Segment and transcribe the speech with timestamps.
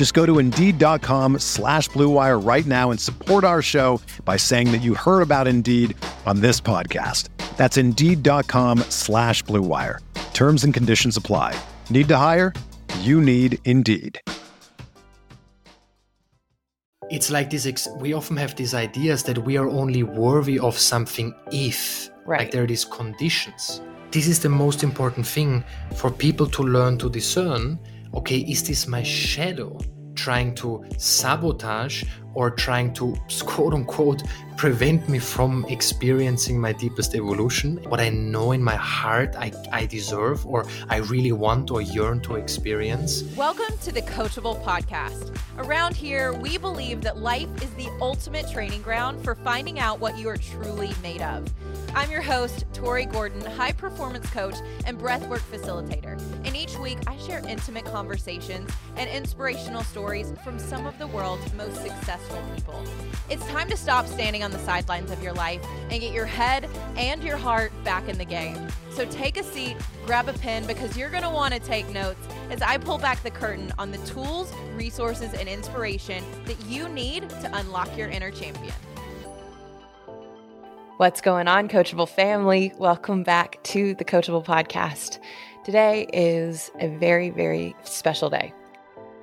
[0.00, 4.80] Just go to Indeed.com slash BlueWire right now and support our show by saying that
[4.80, 7.28] you heard about Indeed on this podcast.
[7.58, 9.98] That's Indeed.com slash BlueWire.
[10.32, 11.54] Terms and conditions apply.
[11.90, 12.54] Need to hire?
[13.00, 14.18] You need Indeed.
[17.10, 20.78] It's like this, ex- we often have these ideas that we are only worthy of
[20.78, 22.38] something if, Right.
[22.38, 23.82] like there are these conditions.
[24.12, 25.62] This is the most important thing
[25.94, 27.78] for people to learn to discern
[28.14, 29.78] okay, is this my shadow
[30.14, 34.22] trying to sabotage or trying to quote unquote
[34.56, 37.78] prevent me from experiencing my deepest evolution?
[37.88, 42.20] What I know in my heart I, I deserve or I really want or yearn
[42.22, 43.22] to experience?
[43.36, 45.36] Welcome to the Coachable Podcast.
[45.58, 50.18] Around here, we believe that life is the ultimate training ground for finding out what
[50.18, 51.50] you are truly made of.
[51.94, 56.20] I'm your host, Tori Gordon, high performance coach and breathwork facilitator.
[56.44, 61.52] And each week, I share intimate conversations and inspirational stories from some of the world's
[61.54, 62.19] most successful
[62.54, 62.82] people.
[63.28, 66.68] It's time to stop standing on the sidelines of your life and get your head
[66.96, 68.58] and your heart back in the game.
[68.90, 72.20] So take a seat, grab a pen, because you're going to want to take notes
[72.50, 77.28] as I pull back the curtain on the tools, resources, and inspiration that you need
[77.30, 78.74] to unlock your inner champion.
[80.96, 82.74] What's going on, Coachable family?
[82.78, 85.18] Welcome back to the Coachable podcast.
[85.64, 88.52] Today is a very, very special day.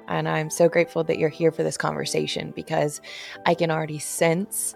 [0.08, 3.02] And I'm so grateful that you're here for this conversation because
[3.46, 4.76] I can already sense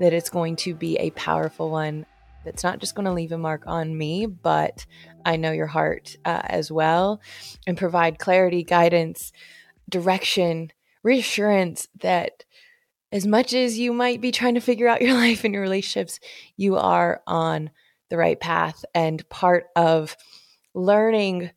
[0.00, 2.06] that it's going to be a powerful one
[2.44, 4.84] that's not just going to leave a mark on me, but
[5.24, 7.20] I know your heart uh, as well
[7.66, 9.32] and provide clarity, guidance,
[9.88, 10.72] direction,
[11.02, 12.44] reassurance that
[13.12, 16.18] as much as you might be trying to figure out your life and your relationships,
[16.56, 17.70] you are on
[18.08, 18.84] the right path.
[18.94, 20.16] And part of
[20.74, 21.50] learning,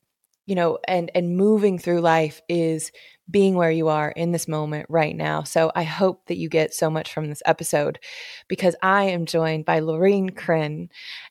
[0.46, 2.92] you know, and and moving through life is
[3.30, 5.44] being where you are in this moment right now.
[5.44, 8.00] So I hope that you get so much from this episode
[8.47, 10.90] because I am joined by Lorin Krenn,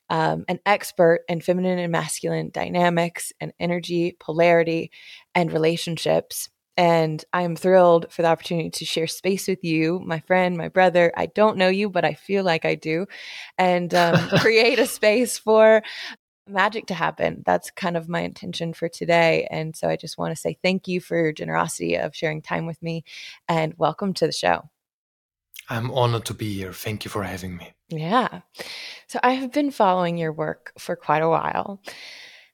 [0.09, 4.91] um, an expert in feminine and masculine dynamics and energy, polarity,
[5.33, 6.49] and relationships.
[6.77, 11.13] And I'm thrilled for the opportunity to share space with you, my friend, my brother.
[11.15, 13.05] I don't know you, but I feel like I do,
[13.57, 15.83] and um, create a space for
[16.47, 17.43] magic to happen.
[17.45, 19.47] That's kind of my intention for today.
[19.51, 22.65] And so I just want to say thank you for your generosity of sharing time
[22.65, 23.03] with me
[23.47, 24.69] and welcome to the show.
[25.69, 26.73] I'm honored to be here.
[26.73, 27.73] Thank you for having me.
[27.89, 28.41] Yeah.
[29.07, 31.81] So I have been following your work for quite a while.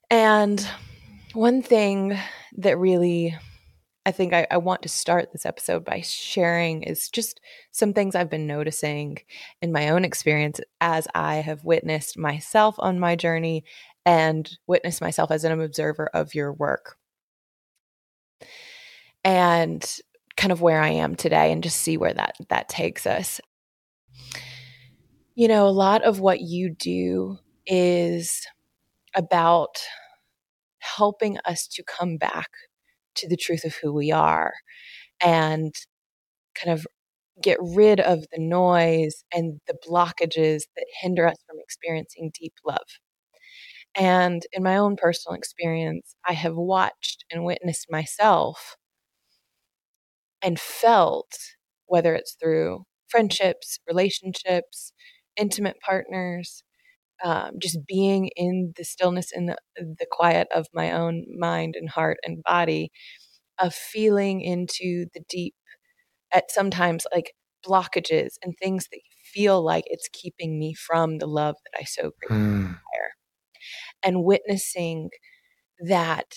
[0.09, 0.65] And
[1.33, 2.17] one thing
[2.57, 3.37] that really
[4.05, 7.39] I think I, I, want to start this episode by sharing is just
[7.69, 9.19] some things I've been noticing
[9.61, 13.63] in my own experience as I have witnessed myself on my journey
[14.03, 16.97] and witnessed myself as an observer of your work.
[19.23, 19.85] And
[20.35, 23.39] kind of where I am today and just see where that that takes us.
[25.35, 28.47] You know, a lot of what you do is
[29.15, 29.79] about
[30.79, 32.49] helping us to come back
[33.15, 34.53] to the truth of who we are
[35.21, 35.73] and
[36.55, 36.85] kind of
[37.41, 42.79] get rid of the noise and the blockages that hinder us from experiencing deep love.
[43.95, 48.77] And in my own personal experience, I have watched and witnessed myself
[50.41, 51.31] and felt,
[51.87, 54.93] whether it's through friendships, relationships,
[55.35, 56.63] intimate partners,
[57.23, 61.89] um, just being in the stillness and the, the quiet of my own mind and
[61.89, 62.91] heart and body,
[63.59, 65.53] of feeling into the deep,
[66.33, 67.33] at sometimes like
[67.65, 68.99] blockages and things that
[69.33, 72.61] feel like it's keeping me from the love that I so greatly Mm.
[72.63, 73.11] desire.
[74.03, 75.09] And witnessing
[75.87, 76.35] that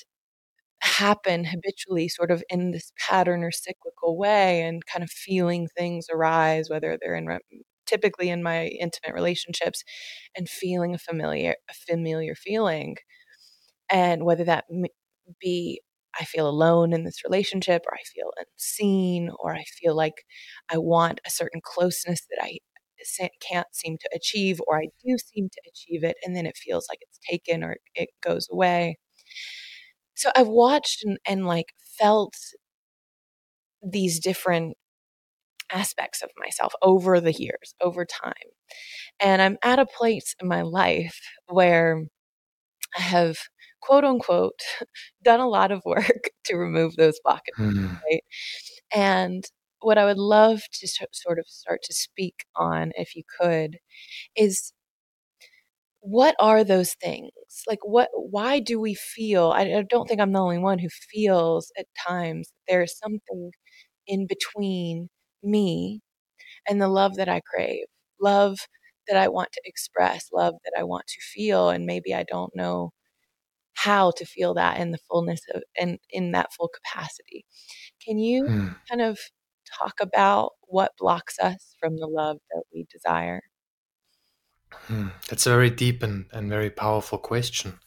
[0.80, 6.06] happen habitually, sort of in this pattern or cyclical way, and kind of feeling things
[6.12, 7.40] arise, whether they're in re-
[7.86, 9.82] typically in my intimate relationships
[10.36, 12.96] and feeling a familiar a familiar feeling
[13.90, 14.64] and whether that
[15.40, 15.80] be
[16.20, 20.24] I feel alone in this relationship or I feel unseen or I feel like
[20.72, 22.58] I want a certain closeness that I
[23.40, 26.86] can't seem to achieve or I do seem to achieve it and then it feels
[26.88, 28.96] like it's taken or it goes away.
[30.16, 32.34] So I've watched and, and like felt
[33.82, 34.76] these different
[35.74, 38.32] aspects of myself over the years, over time.
[39.20, 42.04] And I'm at a place in my life where
[42.96, 43.36] I have
[43.82, 44.60] quote unquote
[45.22, 48.00] done a lot of work to remove those blockages, mm.
[48.02, 48.22] right?
[48.94, 49.44] And
[49.80, 53.76] what I would love to sort of start to speak on, if you could,
[54.34, 54.72] is
[56.00, 57.30] what are those things?
[57.66, 59.52] Like, what, why do we feel?
[59.54, 63.50] I, I don't think I'm the only one who feels at times there's something
[64.06, 65.08] in between
[65.44, 66.00] me
[66.68, 67.86] and the love that I crave,
[68.20, 68.58] love
[69.08, 71.70] that I want to express, love that I want to feel.
[71.70, 72.92] And maybe I don't know
[73.74, 77.44] how to feel that in the fullness of and in that full capacity.
[78.04, 78.68] Can you hmm.
[78.88, 79.18] kind of
[79.78, 83.42] talk about what blocks us from the love that we desire?
[84.72, 85.08] Hmm.
[85.28, 87.78] That's a very deep and, and very powerful question.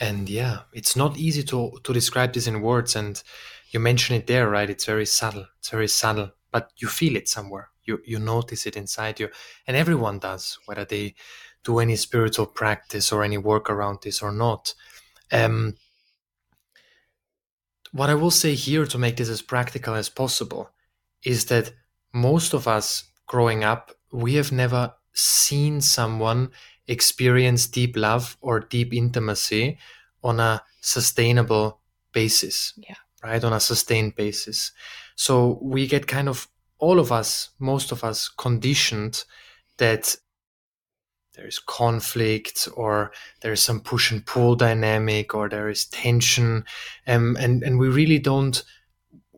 [0.00, 2.96] And yeah, it's not easy to to describe this in words.
[2.96, 3.22] And
[3.70, 4.68] you mention it there, right?
[4.70, 5.46] It's very subtle.
[5.58, 7.70] It's very subtle, but you feel it somewhere.
[7.84, 9.28] You you notice it inside you,
[9.66, 11.14] and everyone does, whether they
[11.64, 14.74] do any spiritual practice or any work around this or not.
[15.30, 15.74] Um,
[17.92, 20.70] what I will say here to make this as practical as possible
[21.24, 21.72] is that
[22.12, 26.50] most of us growing up, we have never seen someone
[26.86, 29.78] experience deep love or deep intimacy
[30.24, 31.80] on a sustainable
[32.12, 32.74] basis.
[32.76, 32.96] Yeah.
[33.22, 33.42] Right?
[33.44, 34.72] On a sustained basis.
[35.14, 36.48] So we get kind of
[36.78, 39.24] all of us, most of us, conditioned
[39.78, 40.16] that
[41.34, 46.64] there is conflict or there is some push and pull dynamic or there is tension
[47.06, 48.64] um, and and we really don't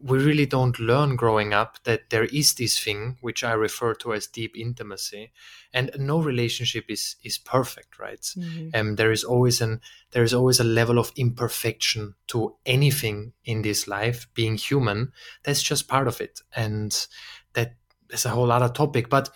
[0.05, 4.13] we really don't learn growing up that there is this thing which I refer to
[4.13, 5.33] as deep intimacy,
[5.73, 8.21] and no relationship is is perfect, right?
[8.21, 8.69] Mm-hmm.
[8.75, 9.81] Um, there is always an
[10.11, 14.29] there is always a level of imperfection to anything in this life.
[14.35, 15.13] Being human,
[15.43, 17.07] that's just part of it, and
[17.55, 17.77] that
[18.11, 19.09] is a whole other topic.
[19.09, 19.31] But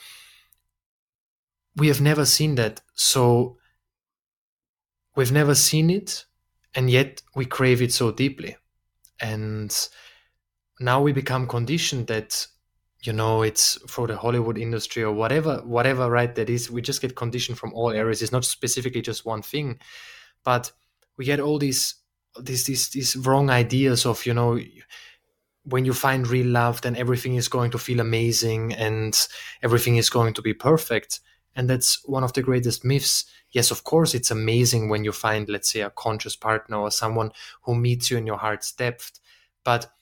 [1.76, 3.56] we have never seen that, so
[5.16, 6.26] we've never seen it,
[6.74, 8.58] and yet we crave it so deeply,
[9.18, 9.88] and
[10.80, 12.46] now we become conditioned that
[13.02, 17.00] you know it's for the hollywood industry or whatever whatever right that is we just
[17.00, 18.22] get conditioned from all areas.
[18.22, 19.78] It's not specifically just one thing
[20.44, 20.72] but
[21.16, 21.94] we get all these
[22.40, 24.58] these these, these wrong ideas of you know
[25.64, 29.28] when you find real love then everything is going to feel amazing and
[29.62, 31.20] everything is going to be perfect.
[31.54, 33.24] And that's one of the greatest myths.
[33.50, 37.32] Yes of course it's amazing when you find let's say a conscious partner or someone
[37.62, 39.20] who meets you in your heart's depth
[39.64, 39.92] but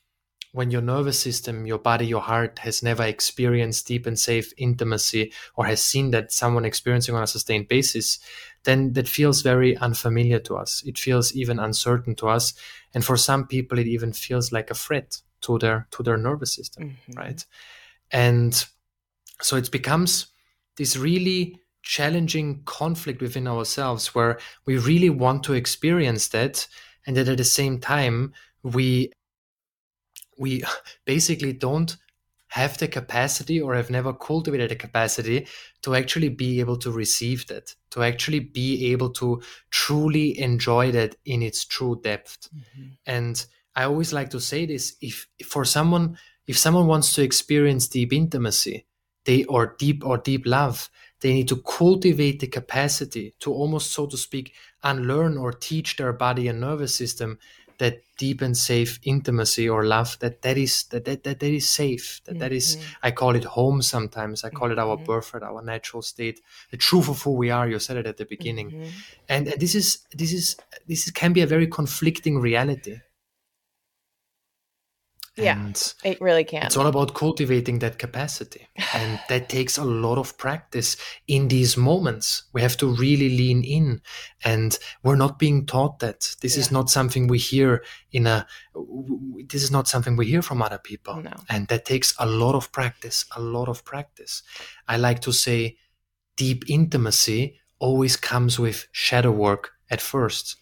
[0.57, 5.31] when your nervous system, your body, your heart has never experienced deep and safe intimacy
[5.55, 8.19] or has seen that someone experiencing on a sustained basis,
[8.65, 10.83] then that feels very unfamiliar to us.
[10.87, 12.55] It feels even uncertain to us.
[12.95, 16.55] And for some people, it even feels like a threat to their to their nervous
[16.55, 17.19] system, mm-hmm.
[17.19, 17.45] right?
[18.11, 18.65] And
[19.43, 20.29] so it becomes
[20.79, 26.67] this really challenging conflict within ourselves where we really want to experience that
[27.07, 29.13] and that at the same time we
[30.39, 30.63] we
[31.05, 31.97] basically don't
[32.49, 35.47] have the capacity or have never cultivated the capacity
[35.83, 41.17] to actually be able to receive that, to actually be able to truly enjoy that
[41.25, 42.49] in its true depth.
[42.55, 42.89] Mm-hmm.
[43.05, 46.17] And I always like to say this if, if for someone
[46.47, 48.87] if someone wants to experience deep intimacy,
[49.25, 50.89] they or deep or deep love,
[51.21, 56.13] they need to cultivate the capacity to almost so to speak unlearn or teach their
[56.13, 57.39] body and nervous system
[57.79, 61.69] that deep and safe intimacy or love that that is that that, that, that is
[61.69, 62.41] safe that, mm-hmm.
[62.41, 63.07] that is mm-hmm.
[63.07, 64.79] i call it home sometimes i call mm-hmm.
[64.79, 65.05] it our mm-hmm.
[65.05, 66.41] birthright our natural state
[66.71, 68.91] the truth of who we are you said it at the beginning mm-hmm.
[69.29, 70.57] and, and this is this is
[70.87, 73.01] this can be a very conflicting reality
[75.45, 75.73] yeah,
[76.05, 76.65] it really can.
[76.67, 78.69] It's all about cultivating that capacity.
[78.95, 82.45] And that takes a lot of practice in these moments.
[82.53, 84.01] We have to really lean in.
[84.45, 86.35] And we're not being taught that.
[86.41, 86.61] This yeah.
[86.61, 88.47] is not something we hear in a,
[89.49, 91.23] this is not something we hear from other people.
[91.23, 91.33] No.
[91.49, 94.43] And that takes a lot of practice, a lot of practice.
[94.89, 95.77] I like to say
[96.37, 100.57] deep intimacy always comes with shadow work at first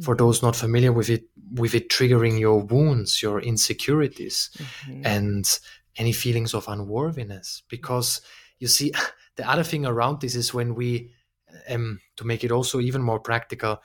[0.00, 5.02] for those not familiar with it with it triggering your wounds your insecurities mm-hmm.
[5.04, 5.58] and
[5.96, 8.20] any feelings of unworthiness because
[8.58, 8.92] you see
[9.36, 11.10] the other thing around this is when we
[11.68, 13.82] um, to make it also even more practical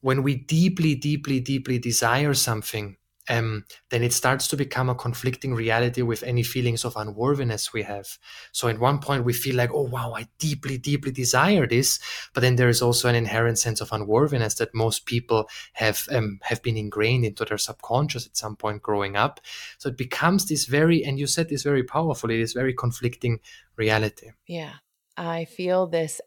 [0.00, 2.96] when we deeply deeply deeply desire something
[3.28, 7.82] um, then it starts to become a conflicting reality with any feelings of unworthiness we
[7.82, 8.18] have.
[8.52, 11.98] So at one point we feel like, oh wow, I deeply, deeply desire this,
[12.34, 16.38] but then there is also an inherent sense of unworthiness that most people have um,
[16.42, 19.40] have been ingrained into their subconscious at some point growing up.
[19.78, 23.40] So it becomes this very, and you said this very powerfully, this very conflicting
[23.76, 24.30] reality.
[24.46, 24.74] Yeah,
[25.16, 26.20] I feel this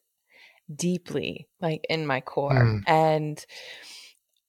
[0.74, 2.84] deeply, like in my core, mm.
[2.88, 3.44] and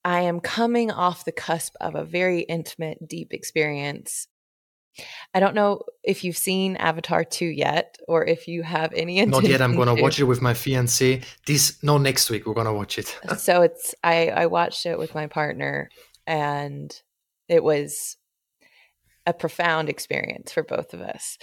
[0.05, 4.29] I am coming off the cusp of a very intimate, deep experience.
[5.35, 9.45] I don't know if you've seen Avatar 2 yet or if you have any Not
[9.45, 9.63] yet.
[9.63, 11.23] I'm going to watch it with my fiance.
[11.47, 13.17] This no next week we're going to watch it.
[13.39, 15.91] so it's I I watched it with my partner
[16.27, 16.95] and
[17.49, 18.17] it was
[19.27, 21.39] a profound experience for both of us.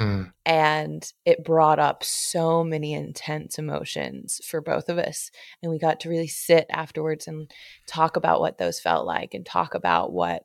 [0.00, 0.22] Hmm.
[0.46, 5.30] And it brought up so many intense emotions for both of us.
[5.62, 7.52] And we got to really sit afterwards and
[7.86, 10.44] talk about what those felt like and talk about what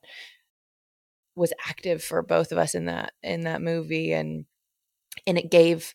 [1.38, 4.45] was active for both of us in that in that movie and
[5.25, 5.93] and it gave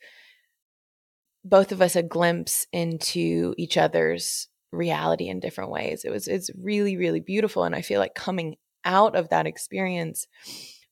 [1.44, 6.06] both of us a glimpse into each other's reality in different ways.
[6.06, 10.26] It was it's really really beautiful and I feel like coming out of that experience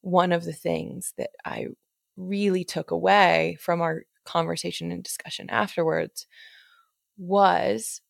[0.02, 1.68] one of the things that I
[2.18, 6.26] really took away from our conversation and discussion afterwards
[7.16, 8.02] was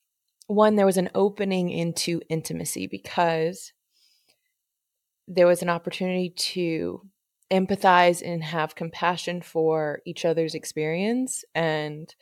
[0.49, 3.73] one, there was an opening into intimacy because
[5.29, 7.03] there was an opportunity to
[7.51, 12.15] empathize and have compassion for each other's experience and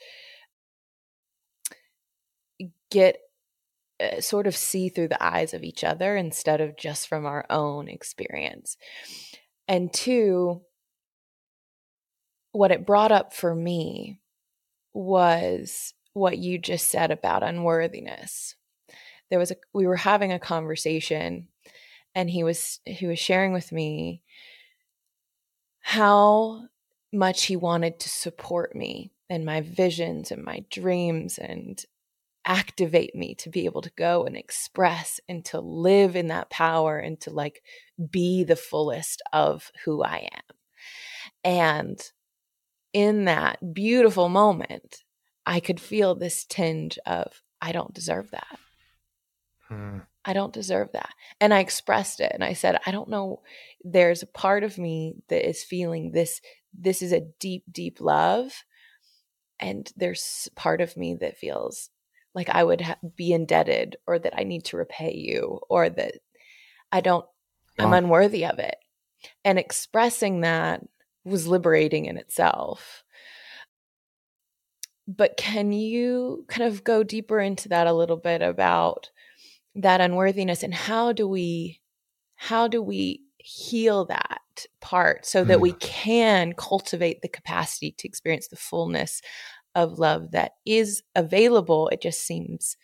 [2.91, 3.19] get
[4.01, 7.47] uh, sort of see through the eyes of each other instead of just from our
[7.49, 8.77] own experience.
[9.69, 10.63] And two,
[12.57, 14.19] what it brought up for me
[14.95, 18.55] was what you just said about unworthiness.
[19.29, 21.49] There was a we were having a conversation
[22.15, 24.23] and he was he was sharing with me
[25.81, 26.63] how
[27.13, 31.85] much he wanted to support me and my visions and my dreams and
[32.47, 36.99] activate me to be able to go and express and to live in that power
[36.99, 37.63] and to like
[38.11, 40.57] be the fullest of who I am.
[41.45, 42.01] And
[42.97, 45.05] in that beautiful moment,
[45.45, 48.59] I could feel this tinge of, I don't deserve that.
[49.69, 49.99] Hmm.
[50.25, 51.11] I don't deserve that.
[51.39, 53.43] And I expressed it and I said, I don't know.
[53.85, 56.41] There's a part of me that is feeling this.
[56.73, 58.65] This is a deep, deep love.
[59.61, 61.91] And there's part of me that feels
[62.35, 66.15] like I would ha- be indebted or that I need to repay you or that
[66.91, 67.27] I don't,
[67.79, 67.85] wow.
[67.85, 68.77] I'm unworthy of it.
[69.45, 70.81] And expressing that
[71.27, 73.03] was liberating in itself.
[75.09, 79.11] But can you kind of go deeper into that a little bit about
[79.75, 81.81] that unworthiness and how do we
[82.37, 84.41] how do we heal that
[84.81, 85.61] part so that mm.
[85.61, 89.21] we can cultivate the capacity to experience the fullness
[89.75, 92.77] of love that is available it just seems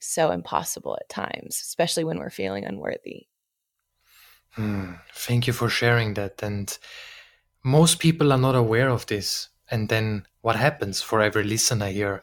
[0.00, 3.26] so impossible at times especially when we're feeling unworthy
[4.56, 4.98] mm.
[5.14, 6.78] thank you for sharing that and
[7.64, 9.48] most people are not aware of this.
[9.70, 12.22] And then what happens for every listener here?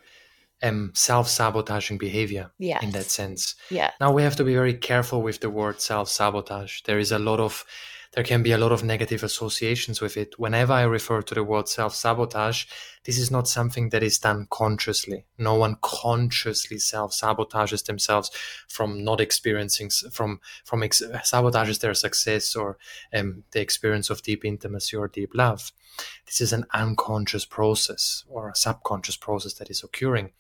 [0.64, 2.84] Um, self-sabotaging behavior yes.
[2.84, 3.56] in that sense.
[3.72, 3.90] Yeah.
[4.00, 6.82] Now we have to be very careful with the word self-sabotage.
[6.84, 7.66] There is a lot of
[8.14, 10.38] there can be a lot of negative associations with it.
[10.38, 12.66] Whenever I refer to the word self sabotage,
[13.06, 15.26] this is not something that is done consciously.
[15.38, 18.30] No one consciously self sabotages themselves
[18.68, 22.78] from not experiencing, from, from ex- sabotages their success or
[23.14, 25.72] um, the experience of deep intimacy or deep love.
[26.26, 30.32] This is an unconscious process or a subconscious process that is occurring.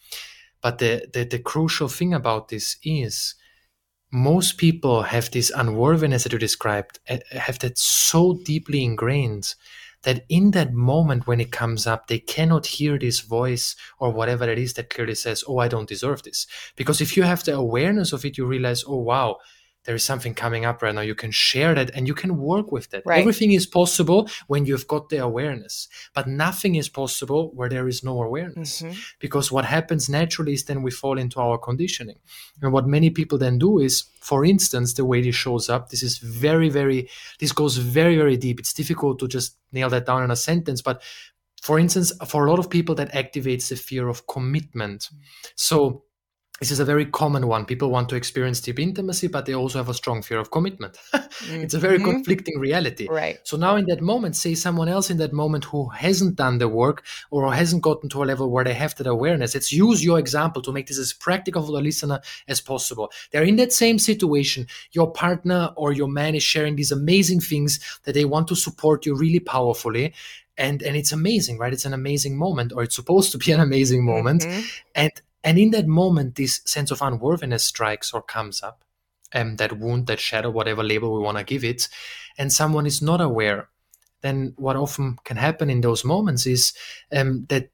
[0.62, 3.36] But the, the, the crucial thing about this is
[4.12, 9.56] most people have this unworthiness that you described, eh, have that so deeply ingrained
[10.04, 14.50] that in that moment when it comes up, they cannot hear this voice or whatever
[14.50, 16.48] it is that clearly says, Oh, I don't deserve this.
[16.76, 19.38] Because if you have the awareness of it, you realize, Oh, wow,
[19.86, 22.72] there is something coming up right now you can share that and you can work
[22.72, 23.04] with that.
[23.06, 23.20] Right.
[23.20, 28.04] everything is possible when you've got the awareness but nothing is possible where there is
[28.04, 28.82] no awareness.
[28.82, 29.00] Mm-hmm.
[29.20, 32.20] because what happens naturally is then we fall into our conditioning.
[32.62, 36.04] And what many people then do is for instance the way this shows up this
[36.04, 37.10] is very very
[37.40, 38.60] this goes very very deep.
[38.60, 41.02] It's difficult to just nail that down in a sentence but
[41.62, 45.10] for instance for a lot of people that activates the fear of commitment.
[45.56, 46.04] So
[46.62, 47.66] this is a very common one.
[47.66, 50.96] People want to experience deep intimacy, but they also have a strong fear of commitment.
[51.50, 52.04] it's a very Mhm.
[52.06, 53.08] conflicting reality.
[53.10, 53.40] Right.
[53.44, 56.68] So now in that moment, say someone else in that moment who hasn't done the
[56.68, 59.56] work or hasn't gotten to a level where they have that awareness.
[59.56, 63.12] Let's use your example to make this as practical for the listener as possible.
[63.32, 64.68] They're in that same situation.
[64.92, 69.08] Your partner or your man is sharing these amazing things that they want to support
[69.08, 70.14] you really powerfully.
[70.60, 71.74] And, and it's amazing, right?
[71.74, 74.64] It's an amazing moment, or it's supposed to be an amazing moment Mhm.
[74.94, 75.12] and
[75.44, 78.84] and in that moment this sense of unworthiness strikes or comes up
[79.34, 81.88] um, that wound that shadow whatever label we want to give it
[82.38, 83.70] and someone is not aware
[84.22, 86.74] then what often can happen in those moments is
[87.12, 87.70] um, that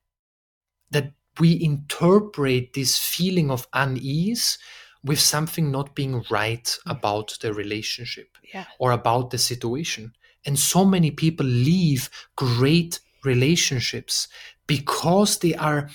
[0.92, 4.58] that we interpret this feeling of unease
[5.04, 8.66] with something not being right about the relationship Yeah.
[8.80, 10.14] or about the situation.
[10.46, 14.28] And so many people leave great relationships
[14.66, 15.90] because they are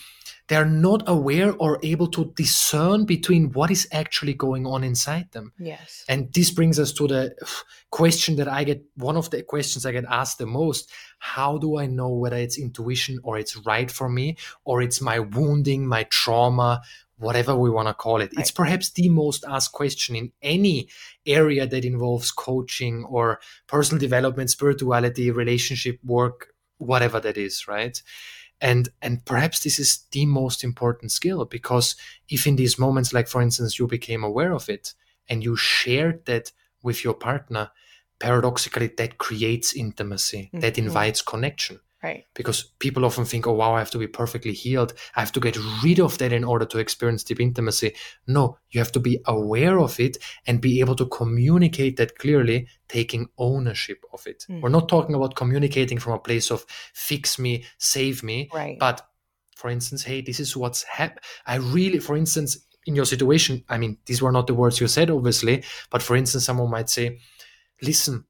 [0.49, 5.31] they are not aware or able to discern between what is actually going on inside
[5.33, 5.53] them.
[5.59, 6.05] Yes.
[6.09, 7.35] And this brings us to the
[7.91, 11.79] question that I get one of the questions I get asked the most how do
[11.79, 16.03] I know whether it's intuition or it's right for me or it's my wounding, my
[16.05, 16.83] trauma,
[17.19, 18.33] whatever we want to call it?
[18.33, 20.89] It's perhaps the most asked question in any
[21.25, 28.03] area that involves coaching or personal development, spirituality, relationship work, whatever that is, right?
[28.63, 31.97] And and perhaps this is the most important skill because
[32.29, 34.95] if in these moments like for instance you became aware of it
[35.29, 36.53] and you shared that
[36.83, 37.71] with your partner
[38.19, 40.85] paradoxically that creates intimacy that Mhm.
[40.85, 42.25] invites connection Right.
[42.35, 45.41] because people often think oh wow i have to be perfectly healed i have to
[45.41, 47.95] get rid of that in order to experience deep intimacy
[48.27, 50.17] no you have to be aware of it
[50.49, 54.61] and be able to communicate that clearly taking ownership of it Mm.
[54.63, 58.79] we're not talking about communicating from a place of fix me save me Right.
[58.81, 59.07] but
[59.57, 63.79] for instance hey this is what's hap i really for instance in your situation i
[63.79, 67.21] mean these were not the words you said obviously but for instance someone might say
[67.81, 68.25] listen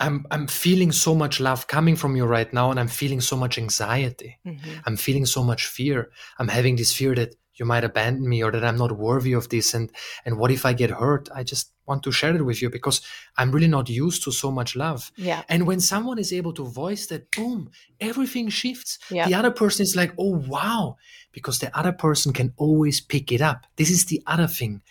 [0.00, 3.36] i'm i'm feeling so much love coming from you right now and i'm feeling so
[3.36, 4.58] much anxiety Mhm.
[4.86, 8.50] i'm feeling so much fear i'm having this fear that you might abandon me or
[8.52, 9.90] that i'm not worthy of this and
[10.26, 13.00] and what if i get hurt i just want to share it with you because
[13.38, 15.42] i'm really not used to so much love Yeah.
[15.48, 18.98] and when someone is able to voice that, boom, everything shifts.
[19.08, 19.28] Yeah.
[19.28, 20.96] The other person is like, oh, wow,
[21.30, 23.66] because the other person can always pick it up.
[23.76, 24.82] This is the other thing.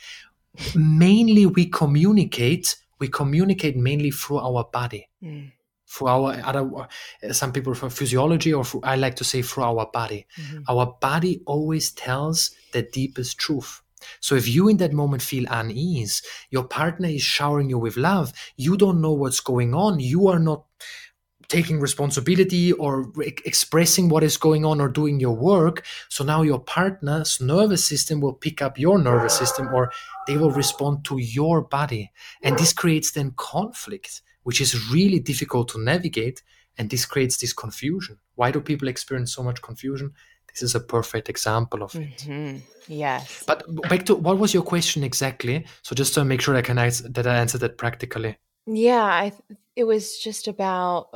[0.74, 5.52] Mainly, we communicate, we communicate mainly through our body, Mm.
[5.88, 9.64] through our other, uh, some people for physiology, or through, I like to say through
[9.64, 10.26] our body.
[10.38, 10.64] Mhm.
[10.68, 13.82] Our body always tells the deepest truth.
[14.20, 18.34] So if you in that moment feel unease, your partner is showering you with love,
[18.56, 20.66] you don't know what's going on, you are not
[21.56, 22.92] taking responsibility or
[23.24, 25.86] e- expressing what is going on or doing your work.
[26.10, 29.84] So now your partner's nervous system will pick up your nervous system or
[30.28, 32.12] they will respond to your body.
[32.44, 36.44] And this creates then conflict, which is really difficult to navigate.
[36.78, 38.18] And this creates this confusion.
[38.40, 40.12] Why do people experience so much confusion?
[40.52, 42.18] This is a perfect example of it.
[42.28, 42.62] Mhm.
[42.88, 43.44] Yes.
[43.48, 45.66] But back to what was your question exactly?
[45.84, 48.36] So just to make sure I can ans- that I answered that practically.
[48.68, 49.32] Yeah, I
[49.76, 51.08] it was just about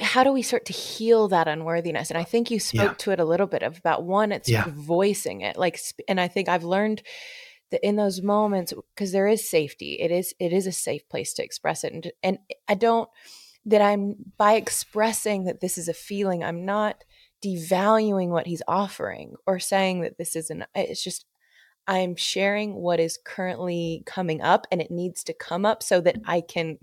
[0.00, 2.10] how do we start to heal that unworthiness?
[2.10, 2.94] And I think you spoke Yeah.
[2.98, 4.64] to it a little bit of about one, it's Yeah.
[4.68, 7.02] voicing it, like, and I think I've learned
[7.70, 11.32] that in those moments because there is safety, it is it is a safe place
[11.34, 13.08] to express it, and and I don't
[13.64, 17.04] that I'm by expressing that this is a feeling, I'm not
[17.42, 20.64] devaluing what he's offering or saying that this isn't.
[20.74, 21.24] It's just
[21.88, 26.18] I'm sharing what is currently coming up and it needs to come up so that
[26.26, 26.78] I can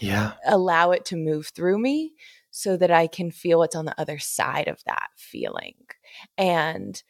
[0.00, 0.34] Yeah.
[0.46, 2.14] allow it to move through me
[2.50, 5.76] so that I can feel what's on the other side of that feeling.
[6.36, 7.02] And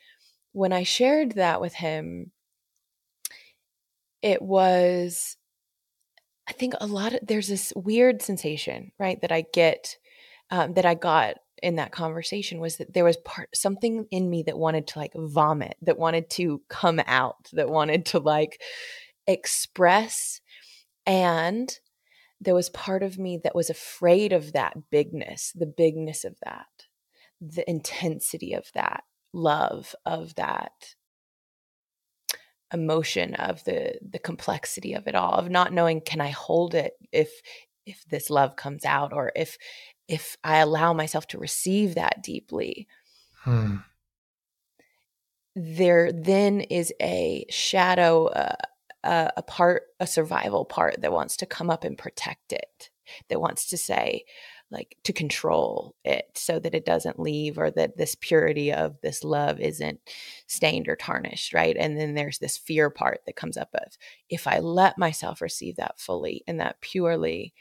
[0.53, 2.33] when I shared that with him,
[4.23, 5.37] it was,
[6.49, 9.97] I think a lot of, there's this weird sensation, right, that I get,
[10.51, 14.43] um, that I got in that conversation was that there was part something in me
[14.43, 18.61] that wanted to like vomit that wanted to come out that wanted to like
[19.27, 20.41] express
[21.07, 21.79] and
[22.41, 26.67] there was part of me that was afraid of that bigness the bigness of that
[27.41, 30.95] the intensity of that love of that
[32.73, 36.95] emotion of the the complexity of it all of not knowing can i hold it
[37.13, 37.41] if
[37.85, 39.57] if this love comes out or if
[40.13, 42.87] if i allow myself to receive that deeply
[43.45, 43.79] Hmm.
[45.57, 48.55] there then is a shadow uh,
[49.03, 52.91] uh, a part a survival part that wants to come up and protect it
[53.29, 54.25] that wants to say
[54.71, 59.25] like to control it so that it doesn't leave or that this purity of this
[59.25, 60.01] love isn't
[60.47, 63.97] stained or tarnished right and then there's this fear part that comes up of
[64.31, 67.53] if i let myself receive that fully and that purely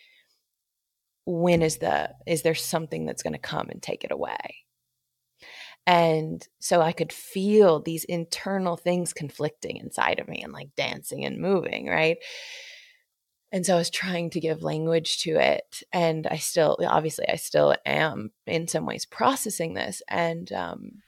[1.25, 4.65] when is the is there something that's going to come and take it away?
[5.87, 11.25] And so i could feel these internal things conflicting inside of me and like dancing
[11.25, 12.17] and moving right?
[13.51, 17.35] And so i was trying to give language to it and i still obviously i
[17.35, 21.01] still am in some ways processing this and um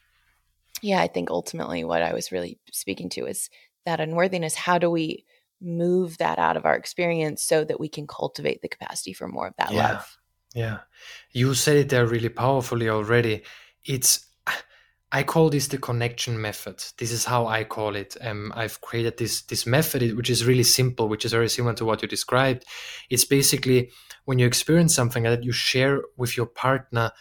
[0.81, 3.49] yeah i think ultimately what i was really speaking to is
[3.85, 4.55] that unworthiness.
[4.55, 5.25] How do we
[5.63, 9.47] move that out of our experience so that we can cultivate the capacity for more
[9.47, 9.93] of that yeah.
[9.93, 10.17] love
[10.53, 10.79] yeah
[11.31, 13.43] you said it there really powerfully already
[13.85, 14.27] it's
[15.15, 16.83] I call this the connection method.
[16.97, 18.17] This is how I call it.
[18.19, 21.85] Um, I've created this this method, which is really simple, which is very similar to
[21.85, 22.65] what you described.
[23.11, 23.91] It's basically
[24.25, 27.11] when you experience something that you share with your partner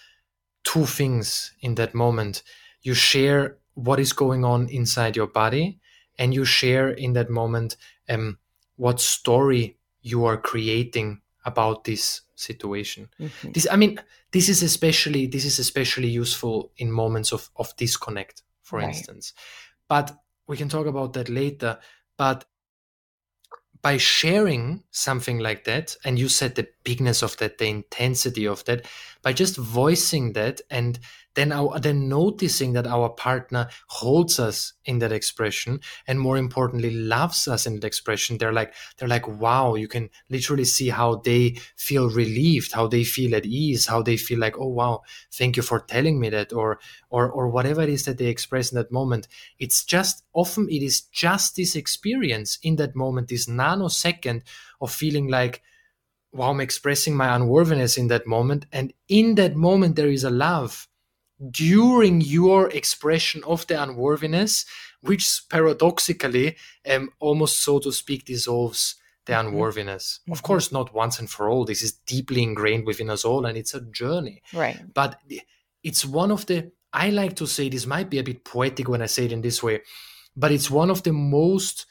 [0.64, 2.42] two things in that moment.
[2.80, 5.78] You share what is going on inside your body,
[6.18, 7.76] and you share in that moment
[8.08, 8.38] um,
[8.76, 13.08] what story you are creating about this situation.
[13.20, 13.52] Mm-hmm.
[13.52, 14.00] This, I mean,
[14.32, 18.88] this is especially this is especially useful in moments of of disconnect, for right.
[18.88, 19.32] instance.
[19.88, 21.78] But we can talk about that later.
[22.16, 22.44] But
[23.82, 28.64] by sharing something like that, and you said the bigness of that, the intensity of
[28.64, 28.86] that,
[29.22, 31.00] by just voicing that and
[31.34, 36.90] then our then noticing that our partner holds us in that expression and more importantly
[36.90, 41.16] loves us in that expression they're like they're like wow you can literally see how
[41.16, 45.00] they feel relieved how they feel at ease how they feel like oh wow
[45.32, 46.78] thank you for telling me that or
[47.10, 50.82] or or whatever it is that they express in that moment it's just often it
[50.82, 54.42] is just this experience in that moment this nanosecond
[54.80, 55.62] of feeling like
[56.34, 58.64] wow, I'm expressing my unworthiness in that moment.
[58.72, 60.88] And in that moment, there is a love
[61.50, 64.64] during your expression of the unworthiness,
[65.00, 66.56] which paradoxically,
[66.88, 69.48] um, almost so to speak, dissolves the mm-hmm.
[69.48, 70.20] unworthiness.
[70.22, 70.32] Mm-hmm.
[70.32, 71.64] Of course, not once and for all.
[71.64, 74.42] This is deeply ingrained within us all, and it's a journey.
[74.52, 74.80] Right.
[74.92, 75.20] But
[75.82, 79.02] it's one of the, I like to say, this might be a bit poetic when
[79.02, 79.80] I say it in this way,
[80.36, 81.86] but it's one of the most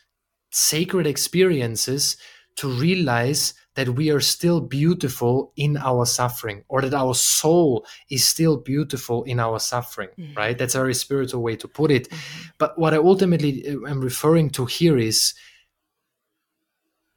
[0.50, 2.18] sacred experiences
[2.58, 8.28] to realize that we are still beautiful in our suffering or that our soul is
[8.28, 10.34] still beautiful in our suffering mm-hmm.
[10.34, 12.50] right that's a very spiritual way to put it mm-hmm.
[12.58, 15.34] but what i ultimately uh, am referring to here is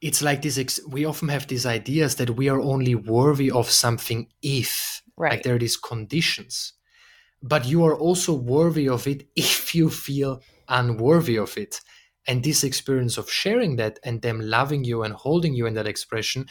[0.01, 3.69] it's like this ex- we often have these ideas that we are only worthy of
[3.69, 5.31] something if right.
[5.33, 6.73] like there are these conditions
[7.41, 11.81] but you are also worthy of it if you feel unworthy of it
[12.27, 15.87] and this experience of sharing that and them loving you and holding you in that
[15.87, 16.47] expression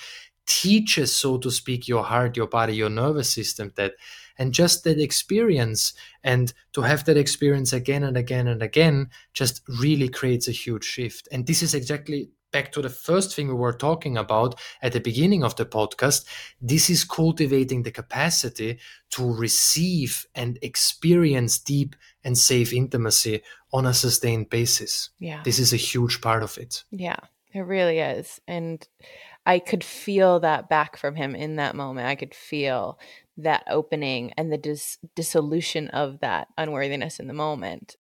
[0.47, 3.95] teaches, so to speak, your heart, your body, your nervous system that.
[4.37, 9.63] And just that experience and to have that experience again and again and again just
[9.81, 11.29] really creates a huge shift.
[11.31, 15.01] And this is exactly back to the first thing we were talking about at the
[15.01, 16.25] beginning of the podcast,
[16.63, 18.79] this is cultivating the capacity
[19.11, 25.11] to receive and experience deep and safe intimacy on a sustained basis.
[25.19, 25.43] Yeah.
[25.45, 26.85] This is a huge part of it.
[26.93, 27.17] Yeah,
[27.53, 28.41] it really is.
[28.47, 28.87] And
[29.45, 32.07] I could feel that back from him in that moment.
[32.07, 33.01] I could feel
[33.37, 37.97] that opening and the dis- dissolution of that unworthiness in the moment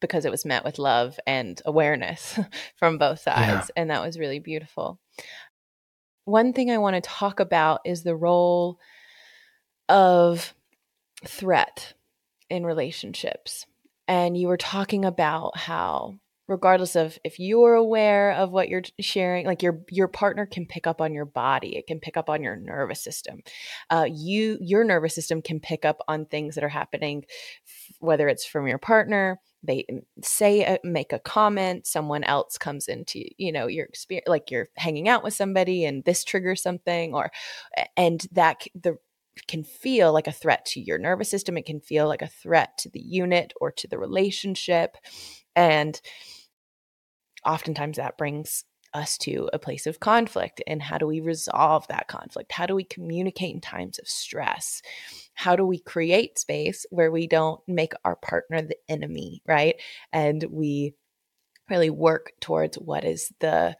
[0.00, 2.38] because it was met with love and awareness
[2.76, 3.70] from both sides.
[3.76, 3.82] Yeah.
[3.82, 4.98] And that was really beautiful.
[6.24, 8.78] One thing I want to talk about is the role
[9.88, 10.54] of
[11.26, 11.94] threat
[12.48, 13.66] in relationships.
[14.08, 16.14] And you were talking about how
[16.50, 20.84] regardless of if you're aware of what you're sharing like your your partner can pick
[20.84, 23.40] up on your body it can pick up on your nervous system
[23.88, 27.24] uh, you your nervous system can pick up on things that are happening
[28.00, 29.84] whether it's from your partner they
[30.22, 34.68] say a, make a comment someone else comes into you know your experience like you're
[34.76, 37.30] hanging out with somebody and this triggers something or
[37.96, 38.96] and that the
[39.46, 42.76] can feel like a threat to your nervous system it can feel like a threat
[42.78, 44.96] to the unit or to the relationship
[45.54, 46.00] and
[47.44, 52.08] oftentimes that brings us to a place of conflict and how do we resolve that
[52.08, 52.52] conflict?
[52.52, 54.82] How do we communicate in times of stress?
[55.34, 59.76] How do we create space where we don't make our partner the enemy right?
[60.12, 60.94] And we
[61.68, 63.76] really work towards what is the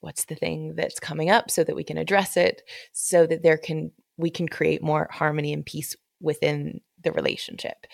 [0.00, 3.58] what's the thing that's coming up so that we can address it so that there
[3.58, 7.86] can we can create more harmony and peace within the relationship.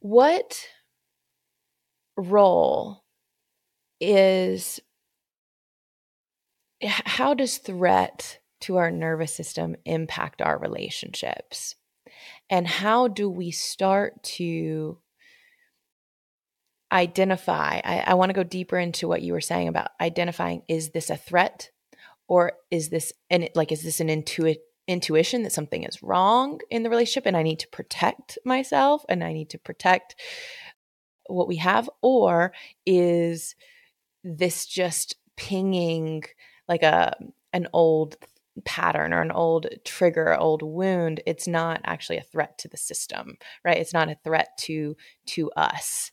[0.00, 0.66] What
[2.16, 3.01] role
[4.02, 4.80] is
[6.82, 11.76] how does threat to our nervous system impact our relationships?
[12.50, 14.98] And how do we start to
[16.90, 17.80] identify?
[17.84, 21.08] I, I want to go deeper into what you were saying about identifying is this
[21.08, 21.70] a threat
[22.26, 24.56] or is this and like is this an intuit
[24.88, 29.22] intuition that something is wrong in the relationship and I need to protect myself and
[29.22, 30.16] I need to protect
[31.28, 32.52] what we have or
[32.84, 33.54] is
[34.24, 36.24] this just pinging
[36.68, 37.14] like a
[37.52, 38.16] an old
[38.64, 43.36] pattern or an old trigger old wound it's not actually a threat to the system
[43.64, 43.78] right?
[43.78, 46.10] It's not a threat to to us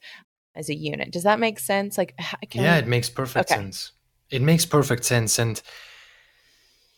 [0.56, 1.12] as a unit.
[1.12, 1.98] Does that make sense?
[1.98, 2.16] Like
[2.54, 2.80] yeah we...
[2.80, 3.62] it makes perfect okay.
[3.62, 3.92] sense.
[4.30, 5.62] It makes perfect sense and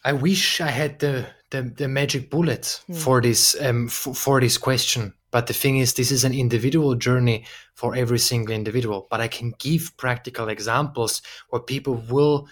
[0.04, 2.96] i wish i had the the, the magic bullet mm.
[2.96, 6.96] for this um, f- for this question but the thing is this is an individual
[6.96, 12.48] journey for every single individual but i can give practical examples where people will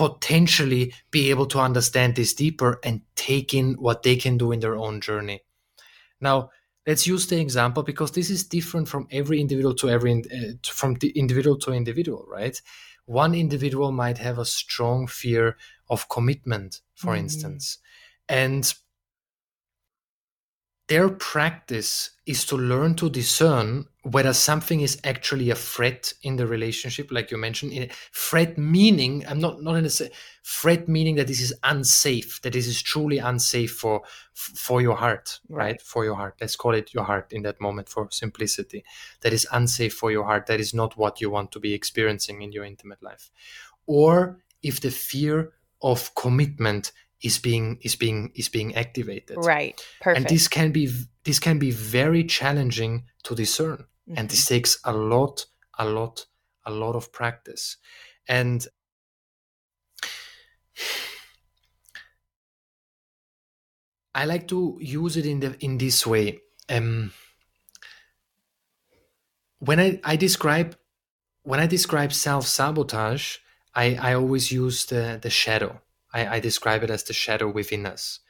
[0.00, 4.60] potentially be able to understand this deeper and take in what they can do in
[4.60, 5.42] their own journey.
[6.20, 6.50] Now,
[6.86, 10.94] let's use the example because this is different from every individual to every uh, from
[10.94, 12.60] the individual to individual, right?
[13.06, 15.56] One individual might have a strong fear
[15.88, 17.24] of commitment, for mm-hmm.
[17.24, 17.78] instance,
[18.28, 18.72] and
[20.90, 26.46] their practice is to learn to discern whether something is actually a threat in the
[26.48, 27.72] relationship like you mentioned.
[28.12, 29.90] Threat meaning i'm not not in a
[30.42, 35.38] threat meaning that this is unsafe that this is truly unsafe for for your heart
[35.48, 35.64] right.
[35.64, 35.82] right?
[35.82, 36.34] For your heart.
[36.40, 38.84] Let's call it your heart in that moment for simplicity.
[39.20, 40.46] That is unsafe for your heart.
[40.46, 43.30] That is not what you want to be experiencing in your intimate life.
[43.86, 49.36] Or if the fear of commitment is being is being is being activated.
[49.38, 49.80] Right.
[50.00, 50.90] Perfect and this can be
[51.24, 53.86] this can be very challenging to discern.
[54.08, 54.18] Mm-hmm.
[54.18, 54.54] and this mm-hmm.
[54.54, 55.46] takes a lot
[55.78, 56.26] a lot
[56.64, 57.76] a lot of practice.
[58.28, 58.66] And
[64.14, 66.40] i like to use it in the in this way.
[66.68, 67.12] Um
[69.60, 70.76] when i i describe
[71.42, 73.36] when i describe self-sabotage
[73.74, 75.80] i i always use the the shadow
[76.12, 78.20] I, I describe it as the shadow within us.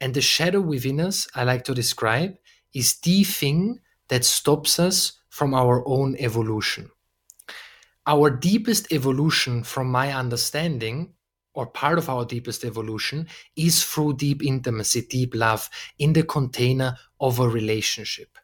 [0.00, 2.36] And the shadow within us, I like to describe,
[2.74, 6.90] is the thing that stops us from our own evolution.
[8.06, 11.14] Our deepest evolution, from my understanding,
[11.54, 13.26] or part of our deepest evolution,
[13.56, 18.38] is through deep intimacy, deep love in the container of a relationship.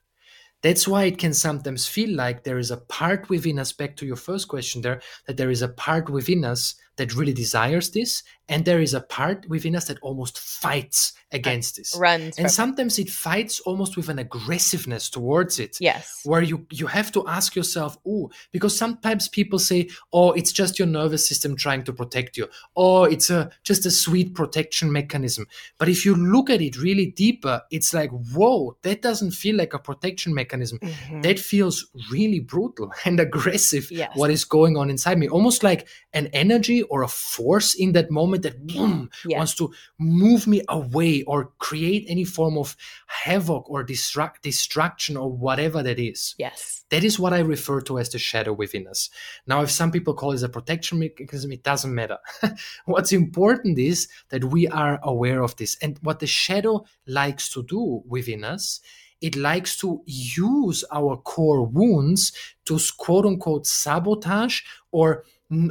[0.62, 4.06] That's why it can sometimes feel like there is a part within us, back to
[4.06, 8.22] your first question there, that there is a part within us that really desires this
[8.48, 11.96] and there is a part within us that almost fights against this.
[11.96, 13.08] Runs and sometimes it.
[13.08, 15.78] it fights almost with an aggressiveness towards it.
[15.80, 16.20] Yes.
[16.24, 20.78] Where you you have to ask yourself oh because sometimes people say oh it's just
[20.78, 22.48] your nervous system trying to protect you.
[22.74, 25.46] Or it's a just a sweet protection mechanism.
[25.78, 29.72] But if you look at it really deeper it's like whoa that doesn't feel like
[29.72, 30.78] a protection mechanism.
[30.80, 31.20] Mm-hmm.
[31.22, 34.10] that feels really brutal and aggressive yes.
[34.14, 35.28] what is going on inside me.
[35.28, 39.38] Almost like an energy or a force in that moment that boom, yeah.
[39.38, 45.30] wants to move me away or create any form of havoc or distract destruction or
[45.30, 46.34] whatever that is.
[46.38, 46.84] Yes.
[46.90, 49.10] That is what I refer to as the shadow within us.
[49.46, 52.18] Now, if some people call it a protection mechanism, it doesn't matter.
[52.84, 55.76] What's important is that we are aware of this.
[55.80, 58.80] And what the shadow likes to do within us
[59.22, 62.32] it likes to use our core wounds
[62.66, 65.24] to quote unquote sabotage or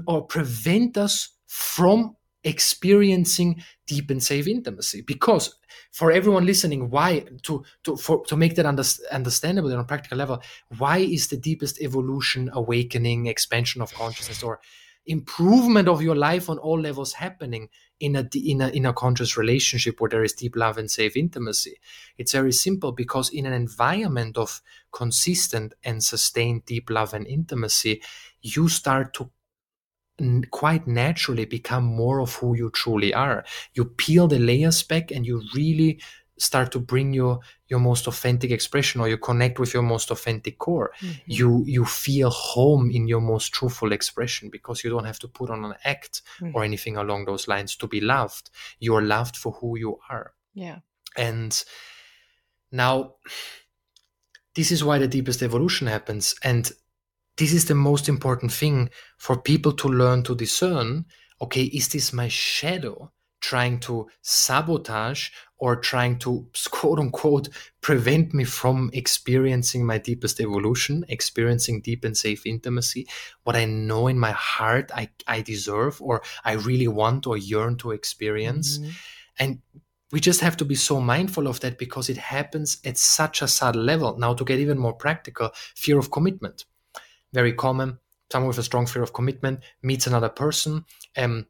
[0.08, 5.02] or prevent us from experiencing deep and safe intimacy.
[5.02, 5.56] Because
[5.92, 10.18] for everyone listening why to to for, to make that under, understandable on a practical
[10.18, 10.42] level
[10.78, 14.60] why is the deepest evolution awakening expansion of consciousness or
[15.06, 19.38] improvement of your life on all levels happening in a in a in a conscious
[19.38, 21.80] relationship where there is deep love and safe intimacy?
[22.18, 28.02] It's very simple because in an environment of consistent and sustained deep love and intimacy
[28.42, 29.30] you start to
[30.52, 33.44] quite naturally become more of who you truly are.
[33.74, 36.00] You peel the layers back and you really
[36.42, 40.58] start to bring your your most authentic expression or you connect with your most authentic
[40.58, 41.20] core mm-hmm.
[41.28, 45.50] you you feel home in your most truthful expression because you don't have to put
[45.52, 46.56] on an act mm-hmm.
[46.56, 50.34] or anything along those lines to be loved you are loved for who you are
[50.56, 50.80] yeah
[51.16, 51.64] and
[52.72, 53.14] now
[54.56, 56.72] this is why the deepest evolution happens and
[57.42, 61.04] this is the most important thing for people to learn to discern
[61.42, 67.50] okay is this my shadow trying to sabotage or trying to quote unquote
[67.82, 73.08] prevent me from experiencing my deepest evolution experiencing deep and safe intimacy
[73.44, 77.76] what i know in my heart i, I deserve or i really want or yearn
[77.78, 78.92] to experience mm-hmm.
[79.40, 79.62] And
[80.12, 83.48] we just have to be so mindful of that because it happens at such a
[83.48, 84.18] subtle level.
[84.18, 86.66] Now, to get even more practical, fear of commitment.
[87.34, 88.00] Very common.
[88.32, 90.86] Someone with a strong fear of commitment meets another person.
[91.18, 91.48] Um,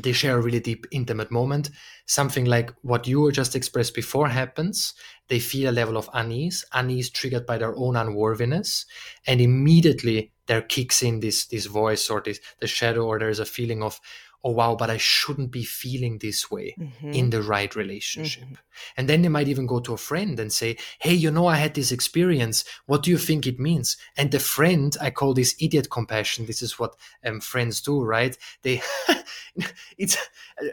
[0.00, 1.70] they share a really deep, intimate moment.
[2.06, 4.94] Something like what you just expressed before happens.
[5.28, 8.86] They feel a level of unease, unease triggered by their own unworthiness,
[9.26, 13.44] and immediately there kicks in this this voice or this the shadow, or there's a
[13.44, 14.00] feeling of
[14.44, 17.10] oh wow but i shouldn't be feeling this way mm-hmm.
[17.12, 18.54] in the right relationship mm-hmm.
[18.96, 21.56] and then they might even go to a friend and say hey you know i
[21.56, 25.56] had this experience what do you think it means and the friend i call this
[25.60, 28.80] idiot compassion this is what um, friends do right they
[29.98, 30.16] it's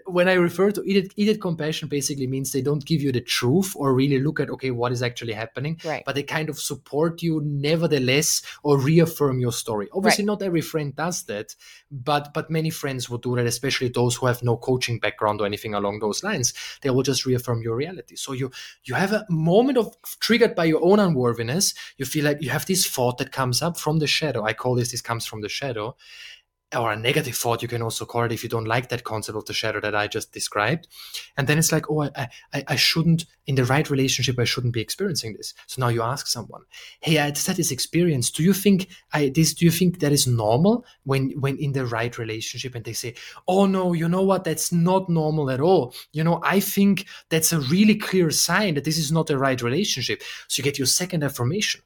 [0.06, 3.74] when i refer to idiot, idiot compassion basically means they don't give you the truth
[3.76, 6.04] or really look at okay what is actually happening right.
[6.06, 10.28] but they kind of support you nevertheless or reaffirm your story obviously right.
[10.28, 11.56] not every friend does that
[11.92, 15.46] but but many friends will do that especially those who have no coaching background or
[15.46, 18.16] anything along those lines, they will just reaffirm your reality.
[18.16, 18.52] So you
[18.84, 21.74] you have a moment of triggered by your own unworthiness.
[21.98, 24.44] You feel like you have this thought that comes up from the shadow.
[24.44, 25.96] I call this this comes from the shadow
[26.76, 29.38] or a negative thought you can also call it if you don't like that concept
[29.38, 30.88] of the shadow that i just described.
[31.38, 34.74] And then it's like oh i i, I shouldn't in the right relationship i shouldn't
[34.74, 35.54] be experiencing this.
[35.68, 36.64] So now you ask someone
[37.02, 38.30] hey i just had this experience.
[38.32, 41.86] Do you think i this do you think that is normal when when in the
[41.86, 42.76] right relationship?
[42.76, 43.16] And they say
[43.48, 44.44] oh no you know what?
[44.44, 45.94] That's not normal at all.
[46.12, 49.62] You know i think that's a really clear sign that this is not the right
[49.62, 50.22] relationship.
[50.48, 51.82] So you get your second affirmation.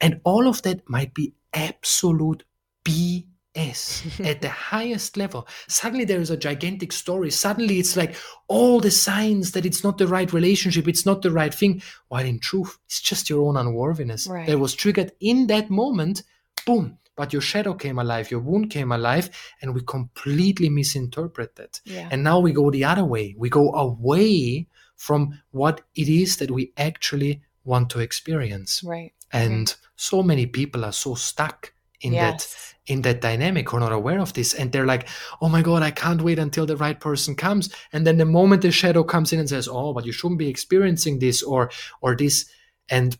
[0.00, 2.44] And all of that might be absolute
[2.84, 5.46] b S at the highest level.
[5.68, 7.30] Suddenly there is a gigantic story.
[7.30, 8.14] Suddenly it's like
[8.48, 11.82] all the signs that it's not the right relationship, it's not the right thing.
[12.08, 14.46] While in truth, it's just your own unworthiness right.
[14.46, 16.22] that was triggered in that moment.
[16.66, 16.98] Boom.
[17.16, 19.28] But your shadow came alive, your wound came alive,
[19.60, 21.80] and we completely misinterpret that.
[21.84, 22.08] Yeah.
[22.10, 23.34] And now we go the other way.
[23.36, 28.82] We go away from what it is that we actually want to experience.
[28.82, 29.12] Right.
[29.32, 29.76] And right.
[29.96, 32.22] so many people are so stuck in yes.
[32.22, 34.54] that in that dynamic or not aware of this.
[34.54, 35.08] And they're like
[35.40, 37.72] oh my god i can't wait until the right person comes.
[37.92, 40.48] And then the moment the shadow comes in and says oh but you shouldn't be
[40.48, 42.50] experiencing this or or this.
[42.88, 43.18] And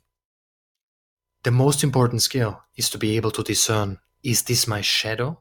[1.42, 5.40] the most important skill is to be able to discern is this my shadow?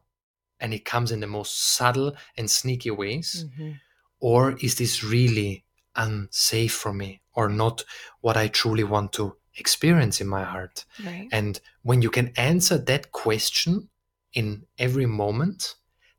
[0.58, 3.46] And it comes in the most subtle and sneaky ways.
[3.46, 3.72] Mm-hmm.
[4.20, 5.64] or is this really
[5.96, 7.84] unsafe for me or not
[8.20, 10.84] what i truly want to experience in my heart.
[11.04, 11.28] Right.
[11.32, 13.88] And when you can answer that question
[14.32, 15.74] in every moment,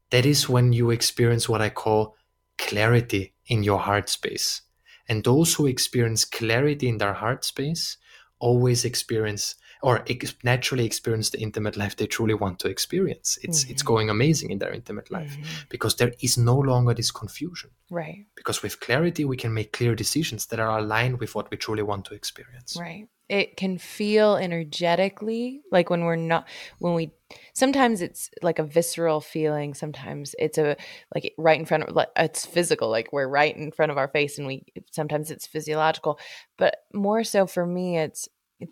[0.09, 2.15] that is when you experience what I call
[2.57, 4.61] clarity in your heart space.
[5.07, 7.97] And those who experience clarity in their heart space
[8.39, 13.37] always experience or ex- naturally experience the intimate life they truly want to experience.
[13.43, 13.71] It's mm-hmm.
[13.71, 15.67] it's going amazing in their intimate life mm-hmm.
[15.69, 17.71] because there is no longer this confusion.
[17.89, 18.25] Right.
[18.35, 21.83] Because with clarity we can make clear decisions that are aligned with what we truly
[21.83, 22.77] want to experience.
[22.79, 26.45] Right it can feel energetically like when we're not
[26.79, 27.13] when we
[27.53, 30.75] sometimes it's like a visceral feeling sometimes it's a
[31.15, 34.09] like right in front of like it's physical like we're right in front of our
[34.09, 36.19] face and we sometimes it's physiological
[36.57, 38.27] but more so for me it's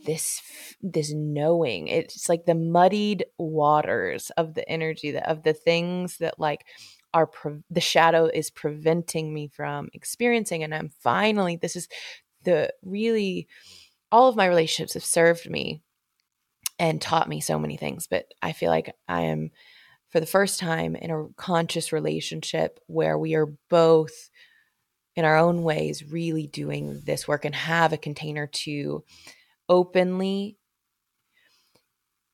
[0.06, 0.42] this
[0.82, 6.40] this knowing it's like the muddied waters of the energy that of the things that
[6.40, 6.66] like
[7.14, 11.88] are pre- the shadow is preventing me from experiencing and i'm finally this is
[12.44, 13.48] the really
[14.12, 15.82] all of my relationships have served me
[16.80, 19.52] and taught me so many things, but I feel like I am
[20.10, 24.30] for the first time in a conscious relationship where we are both
[25.16, 29.04] in our own ways really doing this work and have a container to
[29.70, 30.58] openly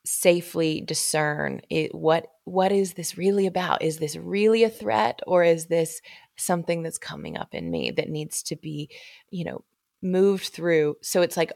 [0.08, 5.43] safely discern it, what what is this really about is this really a threat or
[5.43, 6.00] is this
[6.38, 8.89] something that's coming up in me that needs to be
[9.32, 9.63] you know
[10.04, 11.52] moved through so it's like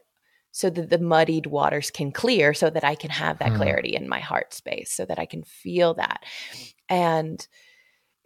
[0.51, 3.57] so that the muddied waters can clear so that I can have that mm.
[3.57, 6.23] clarity in my heart space so that I can feel that.
[6.87, 7.45] And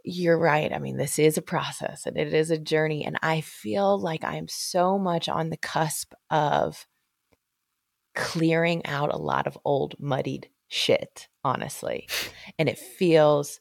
[0.06, 0.72] you're right.
[0.72, 3.06] I mean, this is a process and it is a journey.
[3.06, 6.86] And I feel like I am so much on the cusp of
[8.16, 12.08] clearing out a lot of old muddied shit, honestly.
[12.58, 13.60] And it feels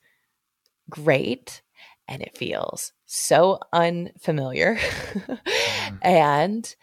[0.91, 1.63] great
[2.09, 4.77] and it feels so unfamiliar.
[4.77, 5.99] mm.
[6.03, 6.75] And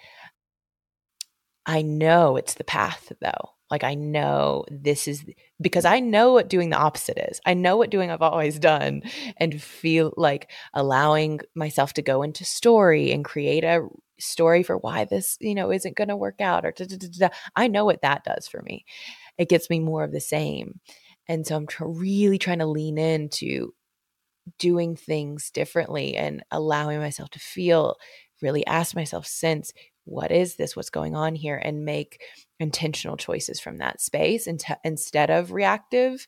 [1.65, 3.51] I know it's the path though.
[3.69, 5.23] Like I know this is
[5.61, 7.39] because I know what doing the opposite is.
[7.45, 9.03] I know what doing I've always done
[9.37, 13.87] and feel like allowing myself to go into story and create a
[14.19, 17.29] story for why this, you know, isn't going to work out or da, da, da,
[17.55, 18.85] I know what that does for me.
[19.37, 20.79] It gets me more of the same.
[21.27, 23.73] And so I'm tr- really trying to lean into
[24.57, 27.95] doing things differently and allowing myself to feel,
[28.41, 29.71] really ask myself, sense
[30.05, 30.75] what is this?
[30.75, 31.61] What's going on here?
[31.63, 32.21] And make
[32.59, 36.25] intentional choices from that space and t- instead of reactive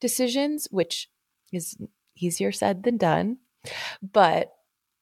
[0.00, 1.08] decisions, which
[1.50, 1.76] is
[2.16, 3.38] easier said than done.
[4.02, 4.52] But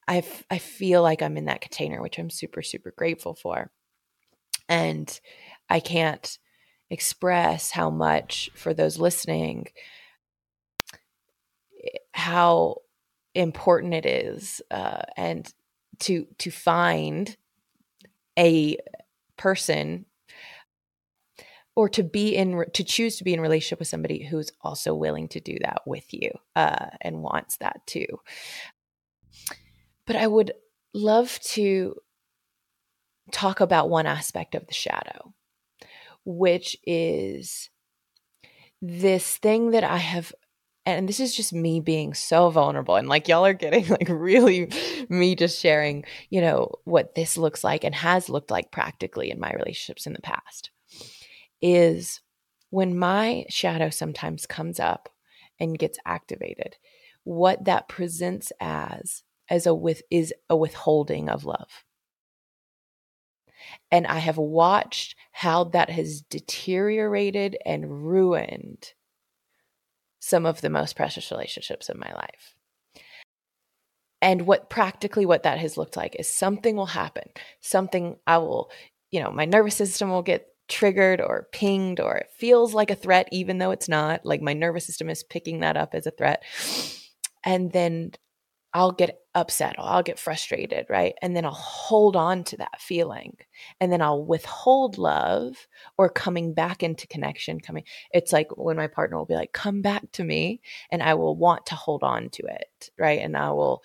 [0.07, 3.71] I, I feel like I'm in that container, which I'm super, super grateful for.
[4.67, 5.19] And
[5.69, 6.37] I can't
[6.89, 9.67] express how much for those listening
[12.13, 12.75] how
[13.33, 15.51] important it is uh, and
[15.99, 17.37] to to find
[18.37, 18.77] a
[19.37, 20.05] person
[21.75, 25.27] or to be in to choose to be in relationship with somebody who's also willing
[25.29, 28.19] to do that with you uh, and wants that too
[30.11, 30.51] but i would
[30.93, 31.95] love to
[33.31, 35.33] talk about one aspect of the shadow
[36.25, 37.69] which is
[38.81, 40.33] this thing that i have
[40.85, 44.69] and this is just me being so vulnerable and like y'all are getting like really
[45.07, 49.39] me just sharing you know what this looks like and has looked like practically in
[49.39, 50.71] my relationships in the past
[51.61, 52.19] is
[52.69, 55.07] when my shadow sometimes comes up
[55.57, 56.75] and gets activated
[57.23, 61.83] what that presents as as a with is a withholding of love
[63.91, 68.93] and i have watched how that has deteriorated and ruined
[70.21, 72.55] some of the most precious relationships in my life.
[74.21, 77.27] And what practically what that has looked like is something will happen.
[77.59, 78.69] Something I will,
[79.09, 82.95] you know, my nervous system will get triggered or pinged or it feels like a
[82.95, 84.23] threat even though it's not.
[84.23, 86.43] Like my nervous system is picking that up as a threat.
[87.43, 88.11] And then
[88.73, 91.13] I'll get upset or I'll get frustrated, right?
[91.21, 93.37] And then I'll hold on to that feeling.
[93.79, 95.67] And then I'll withhold love
[95.97, 97.59] or coming back into connection.
[97.59, 100.61] Coming, it's like when my partner will be like, come back to me.
[100.89, 103.19] And I will want to hold on to it, right?
[103.19, 103.83] And I will,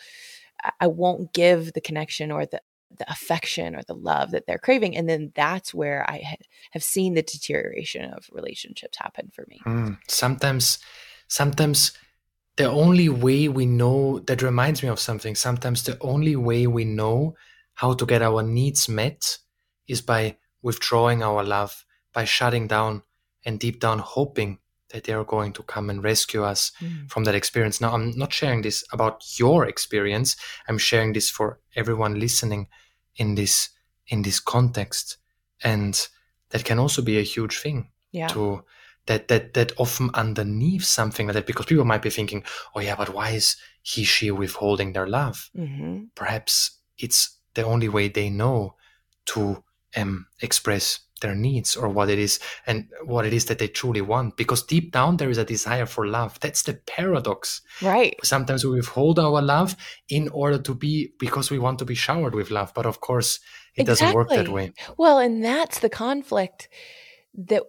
[0.80, 2.60] I won't give the connection or the,
[2.96, 4.96] the affection or the love that they're craving.
[4.96, 6.36] And then that's where I ha-
[6.70, 9.60] have seen the deterioration of relationships happen for me.
[9.66, 10.78] Mm, sometimes,
[11.26, 11.92] sometimes
[12.56, 16.84] the only way we know that reminds me of something sometimes the only way we
[16.84, 17.34] know
[17.74, 19.38] how to get our needs met
[19.86, 23.02] is by withdrawing our love by shutting down
[23.44, 24.58] and deep down hoping
[24.90, 27.10] that they are going to come and rescue us mm.
[27.10, 30.36] from that experience now i'm not sharing this about your experience
[30.68, 32.68] i'm sharing this for everyone listening
[33.16, 33.70] in this
[34.08, 35.18] in this context
[35.62, 36.08] and
[36.50, 38.28] that can also be a huge thing yeah.
[38.28, 38.62] to
[39.06, 42.44] that that that often underneath something like that because people might be thinking
[42.74, 45.50] oh yeah but why is he she withholding their love?
[45.56, 46.04] Mm-hmm.
[46.14, 48.74] perhaps it's the only way they know
[49.26, 49.62] to
[49.96, 54.02] um, express their needs or what it is and what it is that they truly
[54.02, 56.38] want because deep down there is a desire for love.
[56.40, 57.62] That's the paradox.
[57.80, 58.14] Right.
[58.22, 59.76] Sometimes we withhold our love
[60.08, 63.40] in order to be because we want to be showered with love but of course
[63.74, 64.06] it exactly.
[64.06, 64.72] doesn't work that way.
[64.98, 66.68] Well and that's the conflict
[67.34, 67.62] that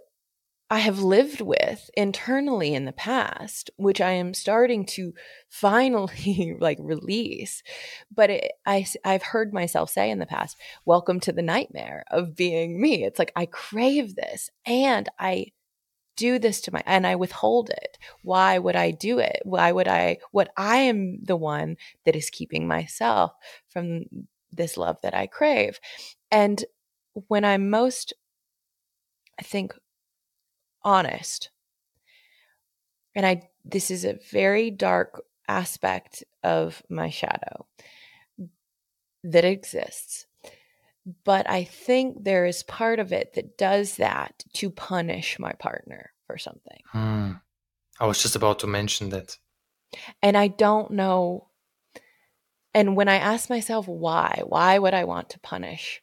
[0.70, 5.14] I have lived with internally in the past, which I am starting to
[5.50, 7.64] finally like release.
[8.14, 12.36] But it, I, I've heard myself say in the past, welcome to the nightmare of
[12.36, 13.06] being me.
[13.06, 15.54] It's like, I crave this and I
[16.18, 17.98] do this to my, and I withhold it.
[18.24, 19.40] Why would I do it?
[19.44, 23.32] Why would I, what I am the one that is keeping myself
[23.70, 24.06] from
[24.52, 25.80] this love that I crave.
[26.32, 26.64] And
[27.14, 28.14] when I'm most,
[29.40, 29.74] I think,
[30.84, 31.50] honest.
[33.16, 37.66] And I this is a very dark aspect of my shadow
[39.24, 40.26] that exists.
[41.24, 46.12] But I think there is part of it that does that to punish my partner
[46.26, 46.82] for something.
[46.88, 47.32] Hmm.
[48.00, 49.38] I was just about to mention that.
[50.22, 51.48] And I don't know.
[52.74, 56.02] And when I ask myself why, why would I want to punish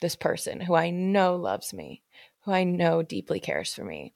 [0.00, 2.02] this person who I know loves me?
[2.44, 4.12] Who I know deeply cares for me.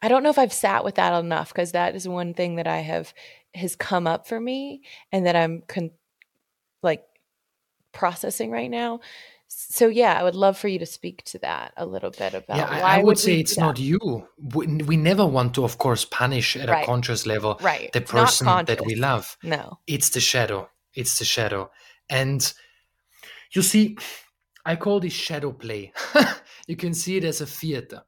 [0.00, 2.66] I don't know if I've sat with that enough because that is one thing that
[2.66, 3.14] I have
[3.54, 4.82] has come up for me
[5.12, 5.92] and that I'm con-
[6.82, 7.04] like
[7.92, 9.00] processing right now.
[9.46, 12.56] So yeah, I would love for you to speak to that a little bit about.
[12.56, 14.26] Yeah, I, I would, say it's not you.
[14.54, 16.82] We, we, never want to, of course, punish at right.
[16.82, 17.92] a conscious level right.
[17.92, 19.36] the person that we love.
[19.42, 20.70] No, it's the shadow.
[20.94, 21.70] It's the shadow,
[22.08, 22.52] and
[23.52, 23.98] you see,
[24.64, 25.92] I call this shadow play.
[26.66, 28.02] you can see it as a theater.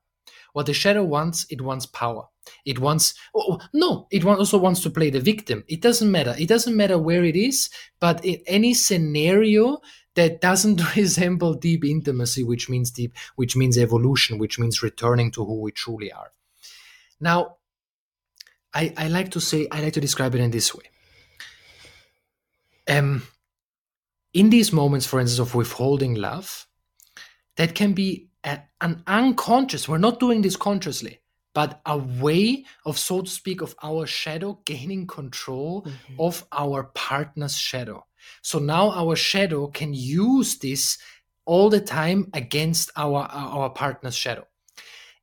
[0.52, 2.28] What the shadow wants, it wants power.
[2.64, 5.64] It wants, oh, no, it also wants to play the victim.
[5.66, 6.34] It doesn't matter.
[6.38, 9.80] It doesn't matter where it is, but in any scenario
[10.14, 15.44] that doesn't resemble deep intimacy, which means deep, which means evolution, which means returning to
[15.44, 16.32] who we truly are.
[17.20, 17.56] Now,
[18.72, 20.84] I, I like to say, I like to describe it in this way.
[22.88, 23.22] Um,
[24.34, 26.66] in these moments, for instance, of withholding love,
[27.56, 31.20] that can be a, an unconscious, we're not doing this consciously,
[31.54, 36.20] but a way of, so to speak, of our shadow gaining control mm-hmm.
[36.20, 38.04] of our partner's shadow.
[38.42, 40.98] So now our shadow can use this
[41.46, 44.46] all the time against our, our partner's shadow.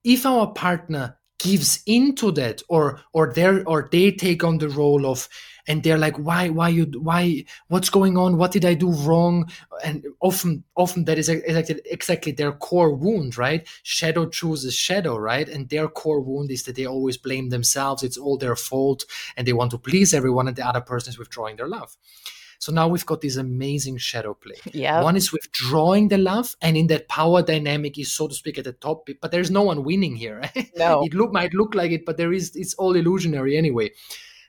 [0.04, 5.06] If our partner gives into that or or they or they take on the role
[5.06, 5.28] of
[5.68, 8.38] and they're like why why you why what's going on?
[8.38, 9.50] What did i do wrong?
[9.84, 13.68] And often often that is exactly, exactly their core wound right?
[13.84, 15.48] Shadow chooses shadow right?
[15.48, 18.04] And their core wound is that they always blame themselves.
[18.04, 21.20] It's all their fault and they want to please everyone and the other person is
[21.20, 21.98] withdrawing their love
[22.62, 24.54] so now we've got this amazing shadow play.
[24.72, 25.02] Yeah.
[25.02, 28.66] One is withdrawing the love, and in that power dynamic is so to speak at
[28.66, 30.42] the top, but there's no one winning here.
[30.76, 31.04] No.
[31.04, 33.86] it look might look like it, but there is it's all illusionary anyway.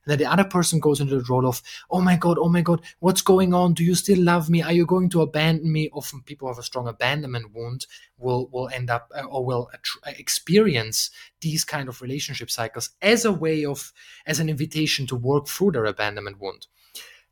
[0.05, 2.61] And then the other person goes into the role of, oh my God, oh my
[2.61, 3.73] God, what's going on?
[3.73, 4.61] Do you still love me?
[4.61, 5.89] Are you going to abandon me?
[5.93, 7.87] Often people have a strong abandonment wound
[8.19, 9.71] will will end up uh, or will
[10.07, 11.11] experience
[11.41, 13.93] these kind of relationship cycles as a way of
[14.27, 16.67] as an invitation to work through their abandonment wound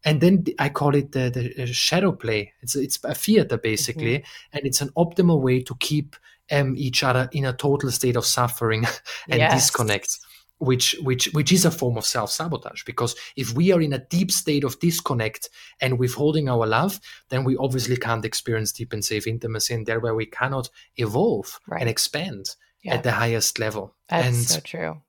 [0.05, 2.53] and then I call it the, the shadow play.
[2.63, 4.57] It's it's a theater basically, mm-hmm.
[4.57, 6.17] and it's an optimal way to keep
[6.51, 8.85] um, each other in a total state of suffering
[9.29, 9.53] and yes.
[9.53, 10.19] disconnect,
[10.59, 12.85] which which which is a form of self sabotage.
[12.85, 16.99] Because if we are in a deep state of disconnect and withholding our love,
[17.29, 21.81] then we obviously can't experience deep and safe intimacy, and thereby we cannot evolve right.
[21.81, 22.95] and expand yeah.
[22.95, 23.95] at the highest level.
[24.09, 25.03] That's and so true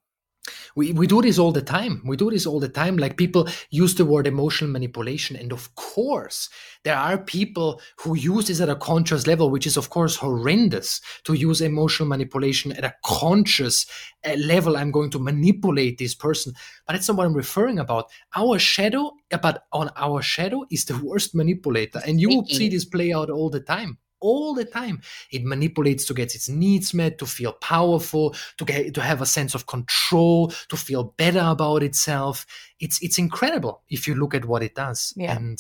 [0.76, 2.02] we, we do this all the time.
[2.06, 2.98] We do this all the time.
[2.98, 6.50] Like people use the word emotional manipulation and of course
[6.84, 11.02] there are people who use this at a conscious level which is of course horrendous
[11.26, 13.86] to use emotional manipulation at a conscious
[14.26, 14.78] uh, level.
[14.78, 16.54] I'm going to manipulate this person.
[16.88, 18.10] But that's not what i'm referring about.
[18.36, 19.12] Our shadow
[19.42, 22.02] but on our shadow is the worst manipulator.
[22.06, 25.02] And you will see this play out all the time all the time.
[25.32, 29.26] It manipulates to get its needs met, to feel powerful, to get to have a
[29.26, 32.46] sense of control, to feel better about itself.
[32.80, 35.14] It's it's incredible if you look at what it does.
[35.18, 35.36] Yeah.
[35.36, 35.60] And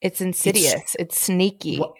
[0.00, 0.74] it's insidious.
[0.74, 1.78] It's, it's sneaky.
[1.78, 1.94] What,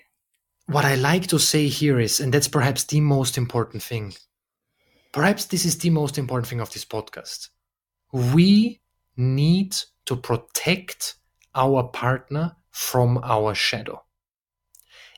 [0.67, 4.15] what I like to say here is, and that's perhaps the most important thing.
[5.13, 7.51] Perhaps this is the most important thing of this podcast.
[8.13, 8.81] We
[9.17, 9.77] need
[10.07, 11.15] to protect
[11.55, 14.03] our partner from our shadow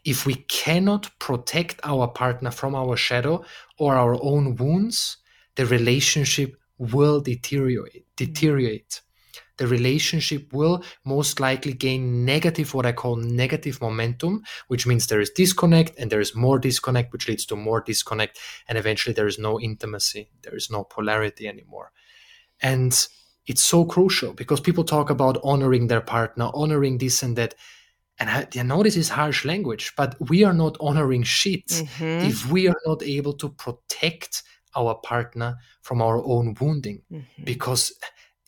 [0.07, 3.45] if we cannot protect our partner from our shadow
[3.77, 5.19] or our own wounds,
[5.57, 8.07] the relationship will deteriorate.
[8.17, 8.25] Hmm.
[8.25, 9.03] deteriorate.
[9.59, 15.21] The relationship will most likely gain negative, what I call negative momentum, which means there
[15.21, 18.39] is disconnect and there is more disconnect, which leads to more disconnect.
[18.69, 21.91] And eventually there is no intimacy, there is no polarity anymore.
[22.61, 22.93] And
[23.47, 27.55] it's so crucial because people talk about honoring their partner, honoring this and that
[28.19, 32.27] and I, I know this is harsh language, but we are not honoring shit mm-hmm.
[32.27, 34.43] if we are not able to protect
[34.75, 37.03] our partner from our own wounding.
[37.13, 37.45] Mm-hmm.
[37.45, 37.93] Because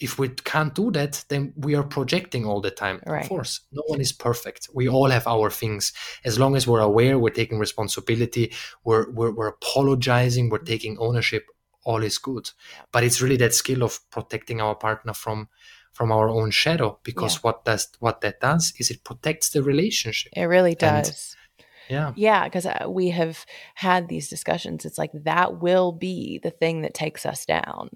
[0.00, 3.00] if we can't do that, then we are projecting all the time.
[3.06, 3.22] Right.
[3.22, 4.68] Of course, no one is perfect.
[4.72, 5.92] We all have our things.
[6.24, 8.52] As long as we're aware, we're taking responsibility,
[8.84, 11.46] we're, we're, we're apologizing, we're taking ownership,
[11.84, 12.50] all is good.
[12.92, 15.48] But it's really that skill of protecting our partner from
[15.92, 17.40] from our own shadow because yeah.
[17.42, 20.32] what does what that does is it protects the relationship.
[20.34, 21.08] It really does.
[21.08, 22.12] And, yeah.
[22.16, 24.84] Yeah because uh, we have had these discussions.
[24.84, 27.90] It's like that will be the thing that takes us down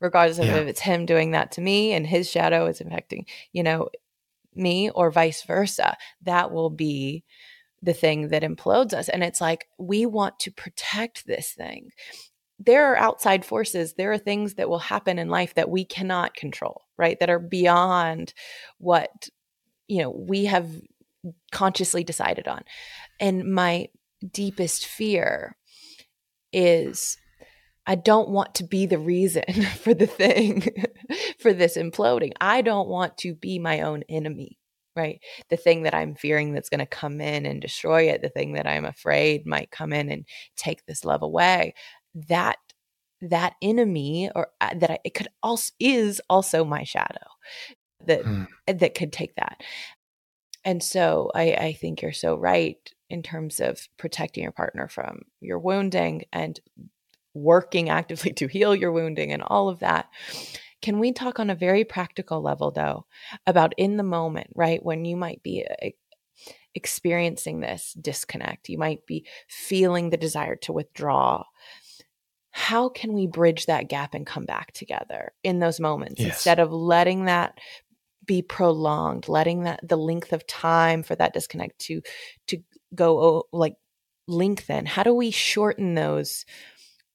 [0.00, 0.56] regardless of yeah.
[0.56, 3.88] if it's him doing that to me and his shadow is affecting you know
[4.54, 5.96] me or vice versa.
[6.22, 7.24] That will be
[7.82, 9.08] the thing that implodes us.
[9.08, 11.90] And it's like we want to protect this thing
[12.60, 16.34] there are outside forces there are things that will happen in life that we cannot
[16.34, 18.34] control right that are beyond
[18.78, 19.28] what
[19.88, 20.68] you know we have
[21.50, 22.62] consciously decided on
[23.18, 23.88] and my
[24.32, 25.56] deepest fear
[26.52, 27.16] is
[27.86, 29.44] I don't want to be the reason
[29.78, 30.62] for the thing,
[31.38, 32.32] for this imploding.
[32.40, 34.58] I don't want to be my own enemy,
[34.94, 35.20] right?
[35.48, 38.52] The thing that I'm fearing that's going to come in and destroy it, the thing
[38.52, 41.74] that I'm afraid might come in and take this love away
[42.14, 42.58] that
[43.22, 47.26] that enemy or uh, that I, it could also is also my shadow
[48.06, 48.46] that mm.
[48.66, 49.62] that could take that.
[50.64, 52.76] And so I, I think you're so right
[53.08, 56.60] in terms of protecting your partner from your wounding and
[57.34, 60.08] working actively to heal your wounding and all of that.
[60.82, 63.06] Can we talk on a very practical level though
[63.46, 65.90] about in the moment right when you might be uh,
[66.74, 68.68] experiencing this disconnect?
[68.68, 71.44] You might be feeling the desire to withdraw
[72.52, 76.28] how can we bridge that gap and come back together in those moments Yes.
[76.34, 77.58] instead of letting that
[78.26, 82.00] be prolonged letting that the length of time for that disconnect to
[82.46, 82.58] to
[82.94, 83.74] go like
[84.28, 86.44] lengthen how do we shorten those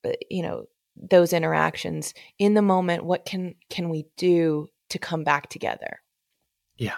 [0.06, 0.66] uh, you know
[0.96, 6.02] those interactions in the moment what can can we do to come back together
[6.78, 6.98] Yeah.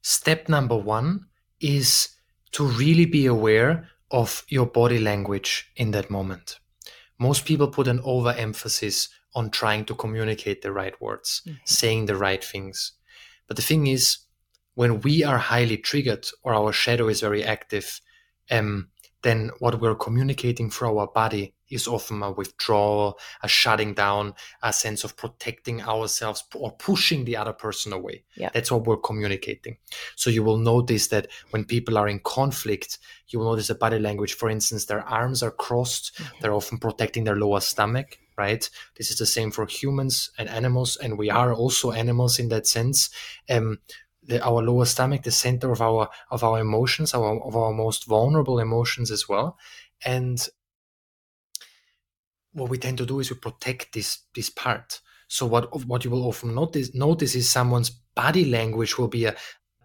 [0.00, 1.26] Step number one
[1.60, 2.16] is
[2.52, 6.58] to really be aware of your body language in that moment.
[7.18, 11.58] Most people put an overemphasis on trying to communicate the right words, Mhm.
[11.64, 12.92] saying the right things.
[13.46, 14.18] But the thing is,
[14.74, 18.00] when we are highly triggered or our shadow is very active,
[18.50, 18.90] um,
[19.22, 24.72] then what we're communicating through our body is often a withdrawal, a shutting down, a
[24.72, 28.24] sense of protecting ourselves or pushing the other person away.
[28.36, 28.50] Yeah.
[28.54, 29.76] That's what we're communicating.
[30.16, 32.98] So you will notice that when people are in conflict,
[33.28, 34.34] you will notice the body language.
[34.34, 38.68] For instance, their arms are crossed, they're often protecting their lower stomach, right?
[38.96, 42.66] This is the same for humans and animals, and we are also animals in that
[42.66, 43.10] sense.
[43.50, 43.78] Um,
[44.28, 48.06] the, our lower stomach, the center of our of our emotions, our of our most
[48.06, 49.58] vulnerable emotions as well,
[50.04, 50.48] and
[52.52, 55.00] what we tend to do is we protect this this part.
[55.28, 59.36] So what what you will often notice notice is someone's body language will be a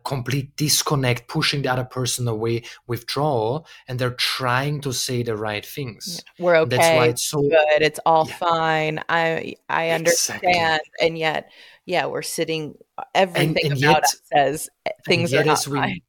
[0.03, 5.65] complete disconnect, pushing the other person away, withdrawal, and they're trying to say the right
[5.65, 6.21] things.
[6.39, 8.35] we're And That's why it's so good it's all Yeah.
[8.35, 10.47] fine i i Exactly.
[10.49, 11.49] understand and yet
[11.85, 15.53] yeah we're sitting uh, everything and about yet- us says uh, and things are not
[15.59, 16.01] as we- fine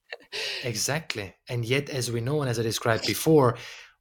[0.65, 1.35] Exactly.
[1.49, 3.57] And yet, as we know, and as I described before,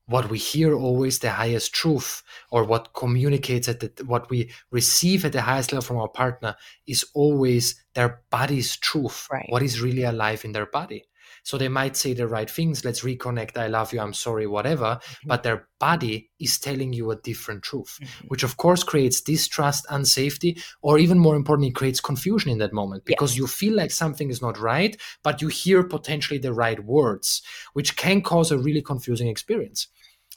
[0.05, 5.23] what we hear always the highest truth, or what communicates at the, what we receive
[5.25, 9.27] at the highest level from our partner, is always their body's truth.
[9.31, 9.45] Right.
[9.49, 11.05] What is really alive in their body.
[11.43, 14.99] So they might say the right things, let's reconnect, I love you, I'm sorry, whatever,
[15.25, 18.29] but their body is telling you a different truth, Mhm.
[18.29, 23.03] which of course creates distrust, unsafety, or even more importantly, creates confusion in that moment
[23.05, 27.41] because you feel like something is not right, but you hear potentially the right words,
[27.73, 29.87] which can cause a really confusing experience.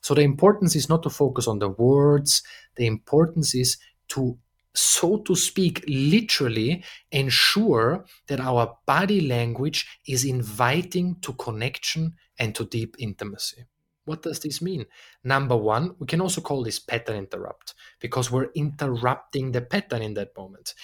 [0.03, 2.43] So the importance is not to focus on the words,
[2.77, 3.77] the importance is
[4.09, 4.39] to
[4.77, 12.64] so to speak, literally ensure that our body language is inviting to connection and to
[12.64, 13.64] deep intimacy.
[14.05, 14.87] What does this mean?
[15.24, 20.14] Number one, we can also call this pattern interrupt because we're interrupting the pattern in
[20.14, 20.74] that moment.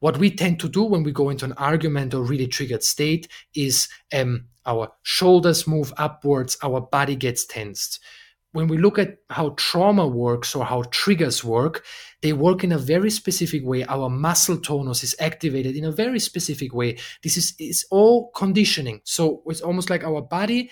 [0.00, 3.28] What we tend to do when we go into an argument or really triggered state
[3.54, 8.00] is um, our shoulders move upwards, our body gets tensed.
[8.52, 11.84] When we look at how trauma works or how triggers work,
[12.20, 13.84] they work in a very specific way.
[13.84, 16.98] Our muscle tonus is activated in a very specific way.
[17.22, 19.00] This is, is all conditioning.
[19.04, 20.70] So it's almost like our body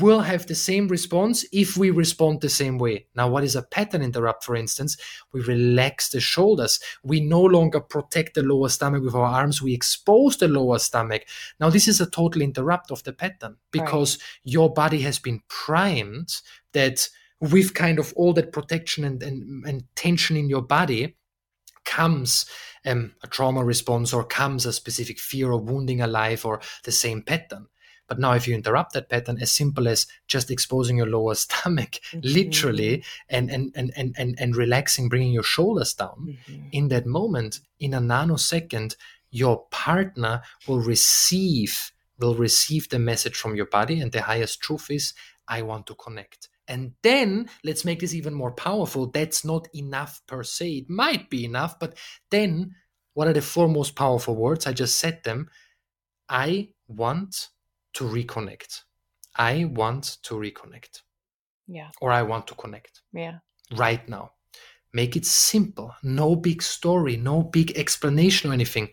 [0.00, 3.06] will have the same response if we respond the same way.
[3.14, 4.96] Now, what is a pattern interrupt, for instance?
[5.32, 6.80] We relax the shoulders.
[7.02, 9.62] We no longer protect the lower stomach with our arms.
[9.62, 11.22] We expose the lower stomach.
[11.60, 16.40] Now, this is a total interrupt of the pattern because your body has been primed
[16.72, 17.08] that
[17.40, 21.16] with kind of all that protection and, and, and tension in your body
[21.84, 22.46] comes
[22.86, 27.22] um, a trauma response or comes a specific fear of wounding alive or the same
[27.22, 27.66] pattern.
[28.12, 31.98] But now, if you interrupt that pattern, as simple as just exposing your lower stomach,
[32.22, 36.68] literally, and, and, and, and, and, and relaxing, bringing your shoulders down, Mhm.
[36.72, 38.96] in that moment, in a nanosecond,
[39.30, 44.90] your partner will receive will receive the message from your body, and the highest truth
[44.90, 45.14] is,
[45.48, 46.50] I want to connect.
[46.68, 49.06] And then let's make this even more powerful.
[49.06, 50.66] That's not enough per se.
[50.80, 51.96] It might be enough, but
[52.30, 52.74] then
[53.14, 54.66] what are the four most powerful words?
[54.66, 55.48] I just said them.
[56.28, 57.48] I want
[57.94, 58.82] to reconnect.
[59.36, 61.02] I want to reconnect,
[61.66, 63.38] yeah or I want to connect yeah
[63.76, 64.32] right now.
[64.92, 65.94] Make it simple.
[66.02, 68.90] No big story, no big explanation or anything.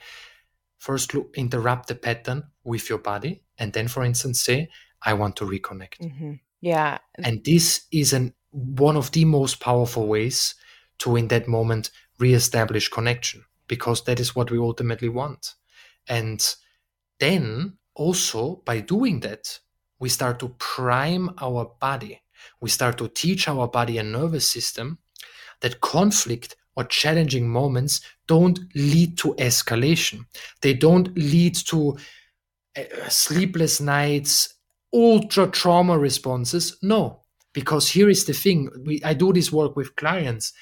[0.78, 4.70] First, look, interrupt the pattern with your body, and then, for instance, say,
[5.02, 10.08] "I want to reconnect." hmm yeah And this is an one of the most powerful
[10.08, 10.56] ways
[11.00, 15.56] to, in that moment, reestablish connection, because that is what we ultimately want.
[16.08, 16.56] And
[17.20, 19.60] then, also by doing that,
[20.00, 22.22] we start to prime our body.
[22.62, 25.00] We start to teach our body and nervous system
[25.60, 30.26] that conflict or challenging moments don't lead to escalation.
[30.62, 31.98] They don't lead to
[32.78, 34.54] uh, sleepless nights,
[34.94, 36.78] ultra trauma responses.
[36.82, 38.70] No, because here is the thing.
[38.86, 40.54] We, I do this work with clients.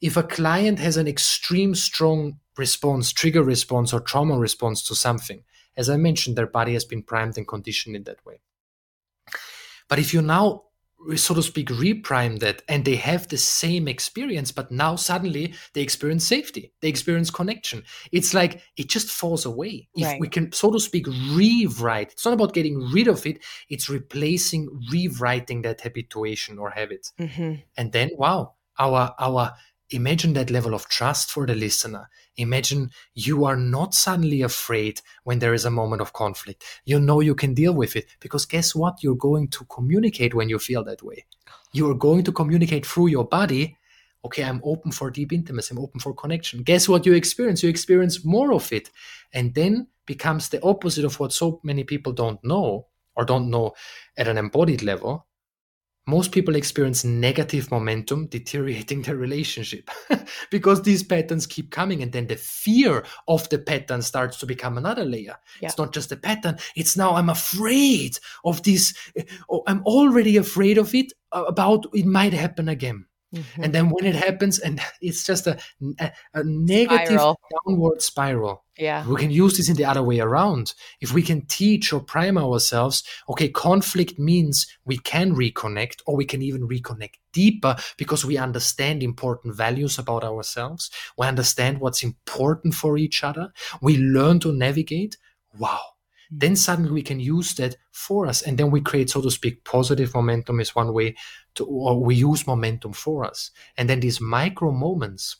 [0.00, 5.42] If a client has an extreme strong response, trigger response, or trauma response to something,
[5.76, 8.40] as I mentioned, their body has been primed and conditioned in that way.
[9.88, 10.62] But if you now
[11.16, 15.82] so to speak reprime that and they have the same experience but now suddenly they
[15.82, 20.20] experience safety they experience connection it's like it just falls away if Right.
[20.20, 24.68] we can so to speak rewrite it's not about getting rid of it it's replacing
[24.90, 29.52] rewriting that habituation or habit hmm and then wow our our
[29.90, 32.08] imagine that level of trust for the listener.
[32.36, 36.64] Imagine you are not suddenly afraid when there is a moment of conflict.
[36.84, 39.02] You know you can deal with it because guess what?
[39.02, 41.24] You're going to communicate when you feel that way.
[41.72, 43.76] You are going to communicate through your body.
[44.24, 45.72] Okay i'm open for deep intimacy.
[45.72, 46.62] I'm open for connection.
[46.62, 47.62] Guess what you experience?
[47.62, 48.90] You experience more of it.
[49.32, 53.74] And then becomes the opposite of what so many people don't know or don't know
[54.16, 55.26] at an embodied level
[56.06, 59.90] most people experience negative momentum deteriorating their relationship
[60.50, 64.78] because these patterns keep coming and then the fear of the pattern starts to become
[64.78, 65.68] another layer Yeah.
[65.68, 68.94] it's not just a pattern it's now i'm afraid of this
[69.50, 73.64] oh, i'm already afraid of it uh, about it might happen again Mm-hmm.
[73.64, 75.58] and then when it happens and it's just a,
[75.98, 77.40] a, a negative Spiral.
[77.66, 79.06] downward spiral yeah.
[79.06, 80.74] we can use this in the other way around.
[81.00, 86.24] If we can teach or prime ourselves, okay, conflict means we can reconnect or we
[86.24, 90.90] can even reconnect deeper because we understand important values about ourselves.
[91.16, 93.52] We understand what's important for each other.
[93.80, 95.16] We learn to navigate.
[95.58, 95.95] Wow.
[96.30, 98.42] Then suddenly we can use that for us.
[98.42, 101.16] And then we create, so to speak, positive momentum is one way
[101.54, 103.50] to, or we use momentum for us.
[103.76, 105.36] And then these micro moments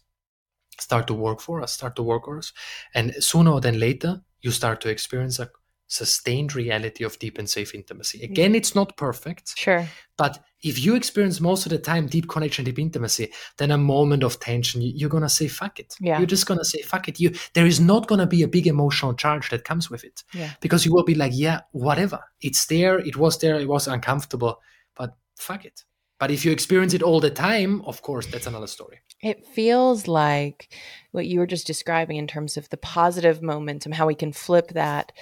[0.78, 2.52] start to work for us, start to work for us.
[2.94, 5.50] And sooner or than later, you start to experience a
[5.88, 8.18] sustained reality of deep and safe intimacy.
[8.18, 8.24] Mm.
[8.24, 9.86] Again, it's not perfect, Sure.
[10.16, 14.22] but if you experience most of the time deep connection, deep intimacy, then a moment
[14.24, 15.94] of tension, you- you're gonna say fuck it.
[16.00, 16.18] Yeah.
[16.18, 17.20] You're just gonna say fuck it.
[17.20, 20.24] You there is not gonna be a big emotional charge that comes with it.
[20.34, 20.52] Yeah.
[20.60, 22.20] Because you will be like, yeah, whatever.
[22.40, 24.60] It's there, it was there, it was uncomfortable,
[24.96, 25.84] but fuck it.
[26.18, 29.00] But if you experience it all the time, of course, that's another story.
[29.22, 30.74] It feels like
[31.12, 34.68] what you were just describing in terms of the positive momentum, how we can flip
[34.68, 35.12] that,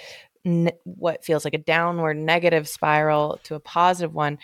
[0.45, 4.37] n- what feels like a downward negative spiral to a positive one,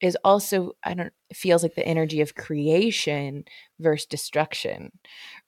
[0.00, 3.44] is also, I don't feels like the energy of creation
[3.80, 4.92] versus destruction,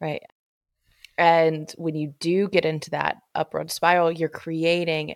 [0.01, 0.23] right?
[1.19, 5.15] And when you do get into that upward spiral, you're creating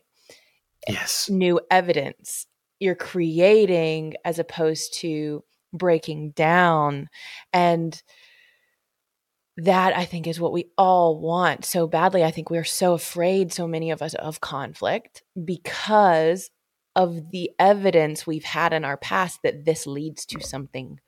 [0.89, 1.29] Yes.
[1.29, 2.47] new evidence.
[2.81, 7.09] You're creating as opposed to breaking down.
[7.53, 8.01] And
[9.59, 12.23] that I think is what we all want so badly.
[12.23, 16.51] I think we are so afraid, so many of us, of conflict because
[16.95, 21.01] of the evidence we've had in our past that this leads to something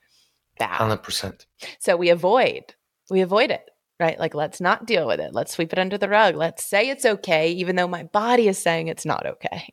[0.59, 0.79] bad.
[0.79, 1.47] Hundred percent.
[1.79, 2.75] So we avoid,
[3.09, 3.71] we avoid it,
[4.01, 4.19] right?
[4.19, 5.33] Like, let's not deal with it.
[5.33, 6.35] Let's sweep it under the rug.
[6.35, 9.73] Let's say it's okay, even though my body is saying it's not okay,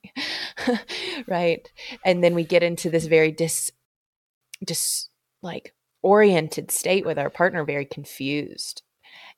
[1.28, 1.68] right?
[2.06, 3.72] And then we get into this very dis,
[4.64, 5.10] dis,
[5.42, 5.74] like
[6.08, 8.82] oriented state with our partner, very confused,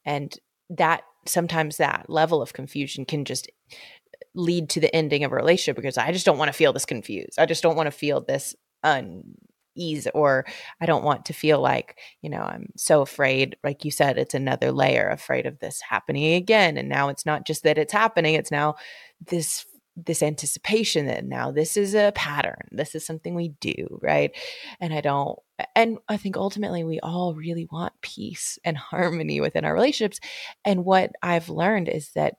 [0.06, 0.38] and
[0.70, 3.50] that sometimes that level of confusion can just
[4.36, 6.86] lead to the ending of a relationship because I just don't want to feel this
[6.86, 7.40] confused.
[7.40, 10.46] I just don't want to feel this unease or
[10.80, 14.36] I don't want to feel like, you know, I'm so afraid, like you said, it's
[14.36, 16.78] another layer afraid of this happening again.
[16.78, 18.76] And now it's not just that it's happening, it's now
[19.26, 19.66] this
[20.06, 22.70] this anticipation that now this is a pattern.
[22.72, 24.32] This is something we do, right?
[24.80, 25.38] And I don't
[25.76, 30.20] and I think ultimately we all really want peace and harmony within our relationships.
[30.66, 32.36] And what I've learned is that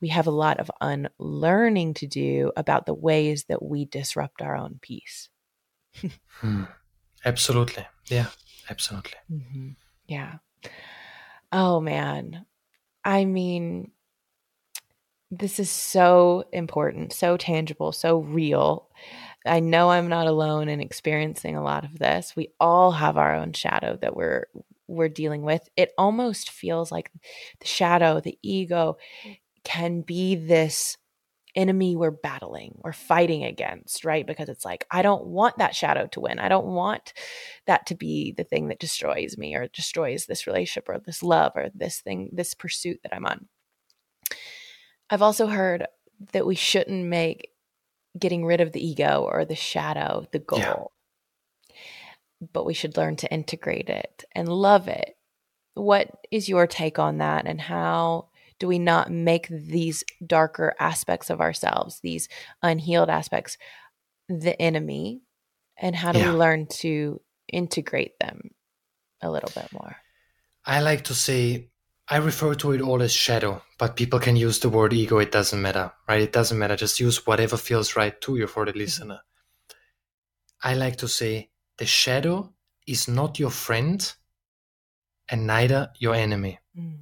[0.00, 4.56] we have a lot of unlearning to do about the ways that we disrupt our
[4.56, 5.30] own peace.
[6.40, 6.64] Hmm.
[7.24, 7.86] Absolutely.
[8.06, 8.26] Yeah.
[8.68, 9.14] Absolutely.
[9.30, 9.68] Mm-hmm.
[10.06, 10.34] Yeah.
[11.52, 12.46] Oh man.
[13.04, 13.90] I mean,
[15.30, 18.88] this is so important, so tangible, so real.
[19.46, 22.34] I know I'm not alone in experiencing a lot of this.
[22.34, 24.46] We all have our own shadow that we're
[24.86, 25.68] we're dealing with.
[25.76, 27.10] It almost feels like
[27.60, 28.96] the shadow, the ego
[29.64, 30.98] can be this
[31.56, 34.26] enemy we're battling or fighting against, right?
[34.26, 36.38] Because it's like, I don't want that shadow to win.
[36.38, 37.12] I don't want
[37.66, 41.52] that to be the thing that destroys me or destroys this relationship or this love
[41.54, 43.46] or this thing, this pursuit that I'm on.
[45.08, 45.86] I've also heard
[46.32, 47.50] that we shouldn't make
[48.18, 50.92] getting rid of the ego or the shadow the goal,
[51.70, 51.76] Yeah.
[52.52, 55.16] but we should learn to integrate it and love it.
[55.74, 58.28] What is your take on that and how?
[58.60, 62.28] do we not make these darker aspects of ourselves, these
[62.62, 63.58] unhealed aspects,
[64.28, 65.22] the enemy?
[65.76, 66.30] And how do Yeah.
[66.30, 67.20] we learn to
[67.52, 68.52] integrate them
[69.20, 69.96] a little bit more?
[70.64, 71.68] I like to say
[72.08, 75.18] I refer to it all as shadow, but people can use the word ego.
[75.18, 76.20] It doesn't matter, right?
[76.20, 76.76] It doesn't matter.
[76.76, 79.20] Just use whatever feels right to you for the listener.
[80.62, 82.52] I like to say the shadow
[82.86, 84.14] is not your friend
[85.30, 86.58] and neither your enemy.
[86.78, 87.00] Mm.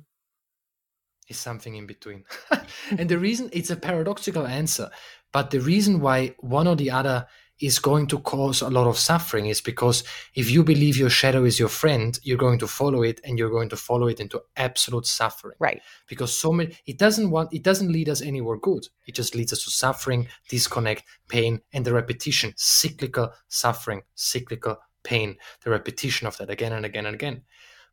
[1.29, 2.25] Is something in between.
[2.91, 4.91] and the reason it's a paradoxical answer,
[5.33, 7.27] but the reason why one or the other
[7.63, 10.03] is going to cause a lot of suffering is because
[10.35, 13.51] if you believe your shadow is your friend, you're going to follow it and you're
[13.51, 15.57] going to follow it into absolute suffering.
[15.61, 15.81] Right.
[16.09, 18.89] Because so many it doesn't want it doesn't lead us anywhere good.
[19.07, 25.37] It just leads us to suffering, disconnect, pain, and the repetition, cyclical suffering, cyclical pain,
[25.63, 27.43] the repetition of that again and again and again.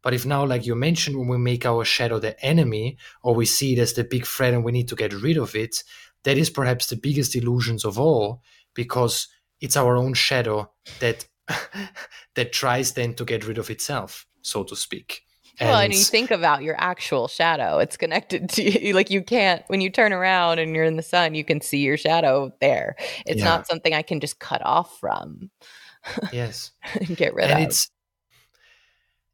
[0.01, 3.45] But if now, like you mentioned, when we make our shadow the enemy, or we
[3.45, 5.83] see it as the big threat and we need to get rid of it,
[6.23, 8.41] that is perhaps the biggest illusions of all,
[8.73, 9.27] because
[9.61, 11.27] it's our own shadow that
[12.35, 15.21] that tries then to get rid of itself, so to speak.
[15.61, 18.93] well, and you think about your actual shadow, it's connected to you.
[18.93, 21.79] Like you can't, when you turn around and you're in the sun, you can see
[21.79, 22.95] your shadow there.
[23.25, 23.45] It's Yeah.
[23.45, 25.49] not something I can just cut off from
[26.31, 27.69] yes, and get rid and of.
[27.69, 27.89] it's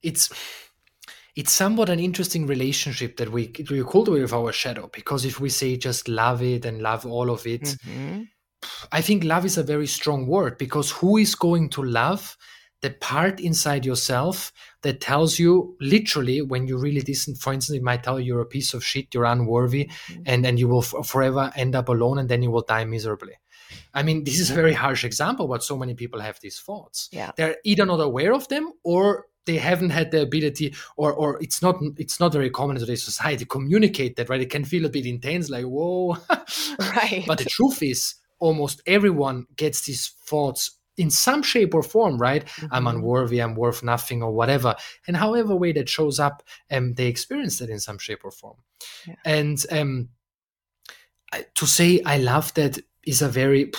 [0.02, 0.30] it's
[1.36, 5.50] it's somewhat an interesting relationship that we we cultivate with our shadow because if we
[5.50, 8.28] say just love it and love all of it, Mhm.
[8.92, 12.38] I think love is a very strong word because who is going to love
[12.82, 14.52] the part inside yourself
[14.84, 18.42] that tells you literally when you really listen, for instance, it might tell you you're
[18.42, 20.24] a piece of shit, you're unworthy, Mhm.
[20.26, 23.34] and, and you will f- forever end up alone and then you will die miserably.
[23.94, 27.10] I mean, this is a very harsh example, but so many people have these thoughts.
[27.12, 27.32] Yeah.
[27.36, 31.62] They're either not aware of them or they haven't had the ability or or it's
[31.62, 34.86] not it's not very common in today's society to communicate that right it can feel
[34.86, 36.18] a bit intense like whoa
[36.80, 37.24] Right.
[37.28, 42.48] but the truth is, almost everyone gets these thoughts in some shape or form, right?
[42.72, 42.90] I'm Mhm.
[42.96, 44.76] unworthy, I'm worth nothing, or whatever.
[45.08, 48.58] And however way that shows up, um, they experience that in some shape or form.
[49.06, 49.16] Yeah.
[49.26, 50.10] And um,
[51.34, 53.72] I- to say I love that is a very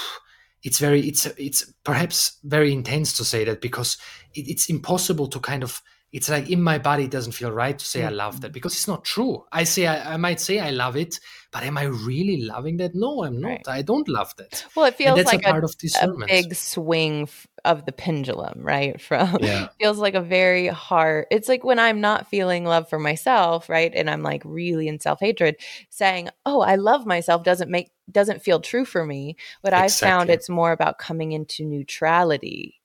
[0.63, 3.97] it's very it's it's perhaps very intense to say that because
[4.35, 5.81] it, it's impossible to kind of
[6.13, 8.17] it's like in my body it doesn't feel right to say I mm.
[8.17, 9.45] love that because it's not true.
[9.51, 11.19] I say I, I might say I love it,
[11.53, 12.95] but am I really loving that?
[12.95, 13.49] No, I'm not.
[13.49, 13.69] Right.
[13.69, 14.65] I don't love that.
[14.77, 19.01] well, it feels like a a, a big swing f- of the pendulum, right?
[19.07, 19.69] From Yeah.
[19.81, 21.27] feels like a very hard.
[21.31, 23.93] It's like when I'm not feeling love for myself, right?
[23.95, 25.57] And I'm like really in self hatred,
[25.91, 29.37] saying, "Oh, I love myself," doesn't make doesn't feel true for me.
[29.63, 32.81] But I found it's more about coming into neutrality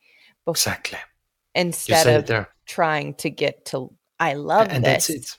[0.48, 0.98] bef- Exactly.
[1.56, 3.94] Instead of trying to get to.
[4.20, 5.08] I love and this.
[5.08, 5.38] that's it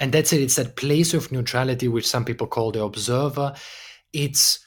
[0.00, 3.54] and that's it it's that place of neutrality which some people call the observer
[4.12, 4.58] it's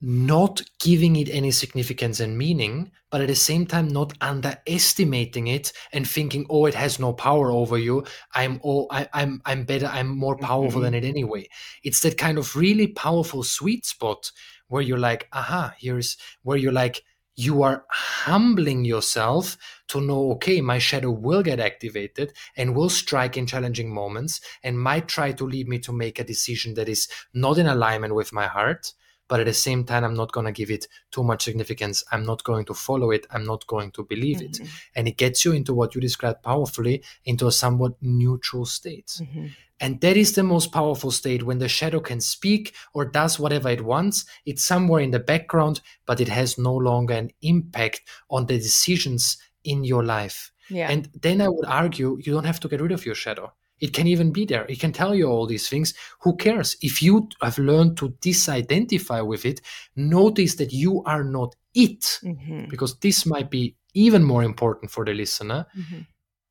[0.00, 5.72] not giving it any significance and meaning but at the same time not underestimating it
[5.92, 8.04] and thinking oh it has no power over you
[8.34, 10.84] i'm oh I, i'm i'm better i'm more powerful Mhm.
[10.84, 11.46] than it anyway
[11.82, 14.30] it's that kind of really powerful sweet spot
[14.68, 17.02] where you're like aha here's where you're like
[17.36, 19.56] you are humbling yourself
[19.88, 24.78] to know okay my shadow will get activated and will strike in challenging moments and
[24.78, 28.32] might try to lead me to make a decision that is not in alignment with
[28.32, 28.92] my heart
[29.28, 32.24] but at the same time i'm not going to give it too much significance i'm
[32.24, 35.44] not going to follow it i'm not going to believe it Mhm, and it gets
[35.44, 39.50] you into what you described powerfully into a somewhat neutral state mhm.
[39.80, 43.68] and that is the most powerful state when the shadow can speak or does whatever
[43.68, 44.24] it wants.
[44.46, 49.36] It's somewhere in the background, but it has no longer an impact on the decisions
[49.64, 50.52] in your life.
[50.70, 50.90] Yeah.
[50.90, 53.52] And then I would argue you don't have to get rid of your shadow.
[53.80, 54.64] It can even be there.
[54.66, 55.94] It can tell you all these things.
[56.20, 56.76] Who cares?
[56.80, 59.60] If you have learned to disidentify with it,
[59.96, 65.04] notice that you are not it, Mhm, because this might be even more important for
[65.04, 66.06] the listener mhm.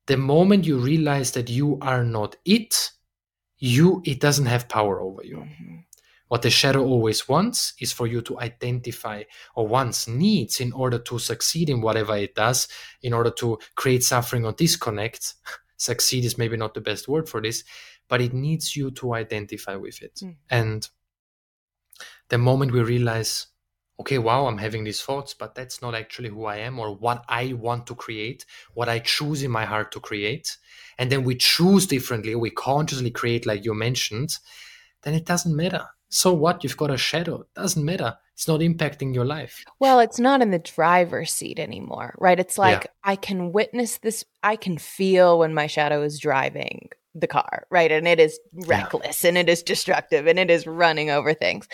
[0.06, 2.90] the moment you realize that you are not it
[3.58, 5.84] you it doesn't have power over you Mhm.
[6.28, 9.22] what the shadow always wants is for you to identify
[9.54, 12.68] or wants needs in order to succeed in whatever it does
[13.02, 15.34] in order to create suffering or disconnect
[15.90, 17.64] succeed is maybe not the best word for this
[18.08, 20.36] but it needs you to identify with it Mm.
[20.50, 20.88] and
[22.28, 23.46] the moment we realize
[24.00, 27.24] okay wow i'm having these thoughts but that's not actually who i am or what
[27.28, 30.56] i want to create what i choose in my heart to create
[30.98, 34.38] and then we choose differently we consciously create like you mentioned
[35.02, 39.14] then it doesn't matter so what you've got a shadow doesn't matter it's not impacting
[39.14, 42.38] your life Well, it's not in the driver's seat anymore, right?
[42.40, 42.62] It's Yeah.
[42.68, 47.64] like I can witness this, I can feel when my shadow is driving the car,
[47.70, 47.92] right?
[47.92, 51.68] And it is reckless and it is destructive and it is running over things.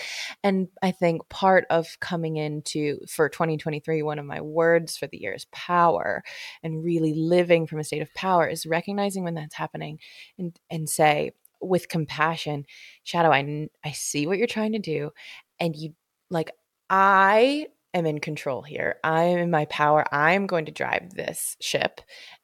[0.45, 5.17] And I think part of coming into for 2023, one of my words for the
[5.17, 6.23] year is power
[6.63, 9.99] and really living from a state of power is recognizing when that's happening
[10.39, 12.65] and and say with compassion,
[13.05, 15.11] shadow, i i see what you're trying to do
[15.59, 15.95] and you
[16.31, 16.51] like
[16.89, 18.97] I am in control here.
[19.05, 20.05] I am in my power.
[20.13, 22.01] I'm going to drive this ship.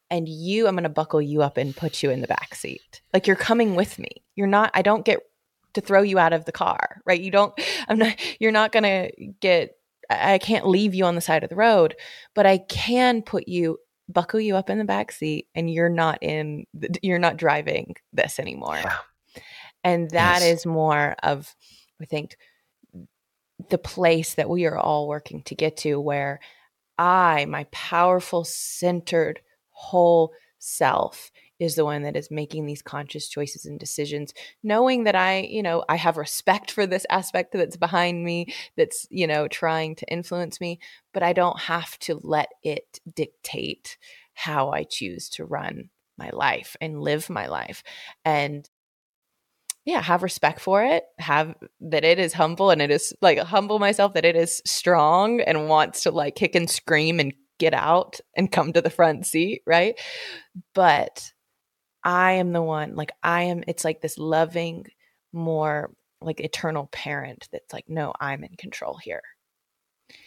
[0.09, 3.01] And you, I'm going to buckle you up and put you in the back seat.
[3.13, 4.23] Like you're coming with me.
[4.35, 5.19] You're not, I don't get
[5.73, 7.19] to throw you out of the car, right?
[7.19, 7.53] You don't,
[7.89, 9.11] I'm not, you're not going to
[9.41, 9.71] get,
[10.09, 11.95] I can't leave you on the side of the road,
[12.33, 16.19] but I can put you, buckle you up in the back seat and you're not
[16.21, 16.65] in,
[17.01, 18.77] you're not driving this anymore.
[18.77, 18.97] Yeah.
[19.83, 20.59] And that yes.
[20.59, 21.53] is more of,
[22.01, 22.37] I think,
[23.69, 26.39] the place that we are all working to get to where
[26.97, 33.65] I, my powerful, centered, whole self, is the one that is making these conscious choices
[33.65, 34.33] and decisions,
[34.63, 39.07] knowing that I, you know, I have respect for this aspect that's behind me, that's,
[39.09, 40.79] you know, trying to influence me,
[41.13, 43.97] but I don't have to let it dictate
[44.33, 47.83] how I choose to run my life and live my life.
[48.25, 48.69] And
[49.87, 53.79] yeah have respect for it have that it is humble and it is like humble
[53.79, 58.19] myself that it is strong and wants to like kick and scream and get out
[58.35, 59.99] and come to the front seat right
[60.75, 61.31] but
[62.07, 64.85] i am the one like i am it's like this loving
[65.33, 65.91] more
[66.21, 69.21] like eternal parent that's like no i'm in control here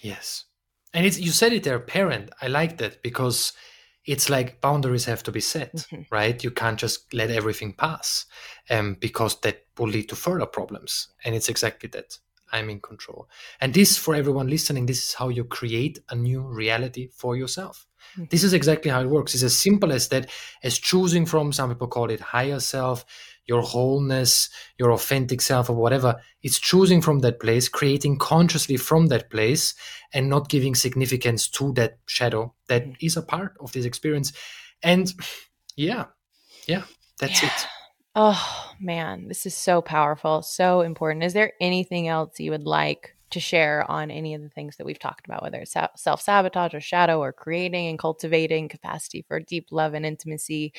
[0.00, 0.44] yes
[0.94, 3.52] and it's you said it there parent i like that because
[4.04, 6.02] it's like boundaries have to be set, mm-hmm.
[6.10, 6.42] right?
[6.42, 8.26] You can't just let everything pass
[8.70, 11.08] um, because that will lead to further problems.
[11.24, 12.18] And it's exactly that.
[12.52, 13.28] I'm in control.
[13.60, 17.86] And this, for everyone listening, this is how you create a new reality for yourself.
[18.30, 19.34] This is exactly how it works.
[19.34, 20.30] It's as simple as that,
[20.62, 23.04] as choosing from, some people call it higher self,
[23.46, 24.48] your wholeness,
[24.78, 26.16] your authentic self, or whatever.
[26.42, 29.74] It's choosing from that place, creating consciously from that place,
[30.12, 33.16] and not giving significance to that shadow that mm.
[33.16, 34.32] a part of this experience.
[34.82, 35.12] And
[35.76, 36.06] yeah,
[36.66, 36.82] yeah,
[37.18, 37.48] that's yeah.
[37.48, 37.66] it.
[38.14, 41.24] Oh man, this is so powerful, so important.
[41.24, 44.84] Is there anything else you would like to share on any of the things that
[44.86, 49.40] we've talked about, whether it's self sabotage or shadow or creating and cultivating capacity for
[49.40, 50.72] deep love and intimacy.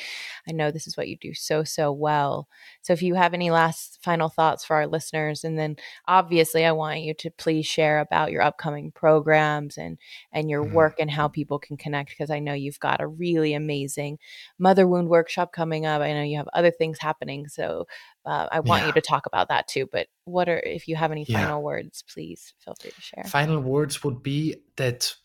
[0.48, 2.48] I know this is what you do so, so well.
[2.82, 5.78] So, if you have any last final thoughts for our listeners, and then
[6.08, 9.98] obviously, I want you to please share about your upcoming programs and
[10.32, 10.76] and your mm-hmm.
[10.76, 14.20] work and how people can connect because I know you've got a really amazing
[14.60, 16.02] mother wound workshop coming up.
[16.02, 17.48] I know you have other things happening.
[17.48, 17.88] So,
[18.26, 18.88] uh, I want yeah.
[18.88, 19.88] you to talk about that too.
[19.92, 21.40] But what are, if you have any yeah.
[21.40, 23.24] final words, please feel free to share.
[23.26, 25.16] Final words would be that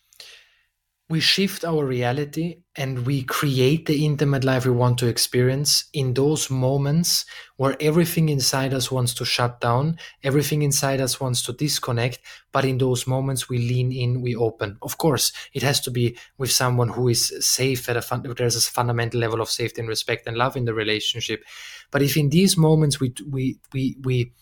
[1.08, 6.14] we shift our reality and we create the intimate life we want to experience in
[6.14, 7.24] those moments
[7.58, 12.18] where everything inside us wants to shut down, everything inside us wants to disconnect.
[12.50, 14.78] But in those moments, we lean in, we open.
[14.82, 18.56] Of course, it has to be with someone who is safe at a fun- there's
[18.56, 21.44] a fundamental level of safety and respect and love in the relationship.
[21.92, 24.32] But if in these moments we we we we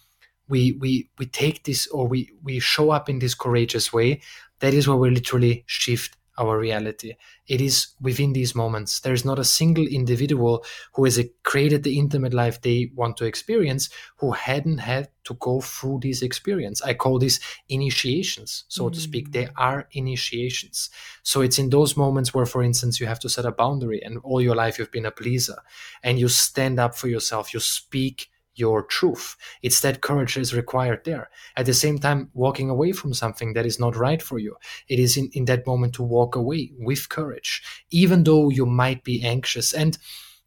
[0.49, 4.21] we we, we take this or we we show up in this courageous way,
[4.61, 7.15] that is where we literally shift our reality.
[7.47, 9.01] It is within these moments.
[9.01, 10.65] There is not a single individual
[10.95, 15.61] who has created the intimate life they want to experience who hadn't had to go
[15.61, 16.83] through this experience.
[16.83, 18.93] I call these initiations, so mm.
[18.93, 19.33] to speak.
[19.33, 19.53] They mm.
[19.57, 20.91] are initiations.
[21.23, 24.19] So it's in those moments where, for instance, you have to set a boundary and
[24.23, 25.57] all your life you've been a pleaser
[26.03, 29.37] and you stand up for yourself, you speak your truth.
[29.63, 31.31] It's that courage is required there.
[31.57, 34.57] At the same time, walking away from something that is not right for you.
[34.89, 39.05] It is in, in that moment to walk away with courage, even though you might
[39.05, 39.73] be anxious.
[39.73, 39.99] And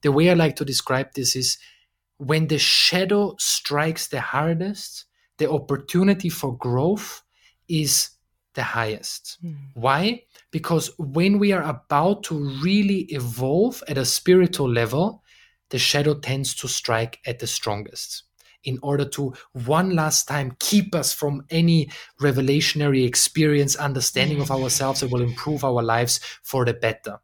[0.02, 1.58] the way I like to describe this is
[2.18, 5.06] when the shadow strikes the hardest,
[5.38, 7.24] the opportunity for growth
[7.68, 8.10] is
[8.54, 9.38] the highest.
[9.44, 9.56] Mm.
[9.76, 10.24] Why?
[10.52, 15.24] Because when we are about to really evolve at a spiritual level,
[15.70, 18.24] the shadow tends to strike at the strongest
[18.64, 21.90] in order to one last time keep us from any
[22.22, 27.20] revelationary experience, understanding of ourselves that will improve our lives for the better.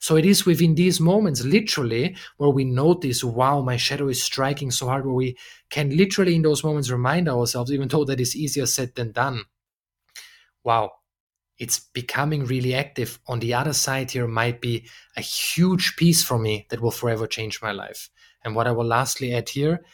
[0.00, 4.70] So it is within these moments, literally, where we notice, wow, my shadow is striking
[4.70, 5.36] so hard, where we
[5.70, 9.42] can literally in those moments remind ourselves, even though that is easier said than done,
[10.62, 10.92] wow,
[11.58, 13.18] it's becoming really active.
[13.26, 14.86] On the other side, here might be
[15.16, 18.10] a huge piece for me that will forever change my life.
[18.44, 19.84] And what I will lastly add here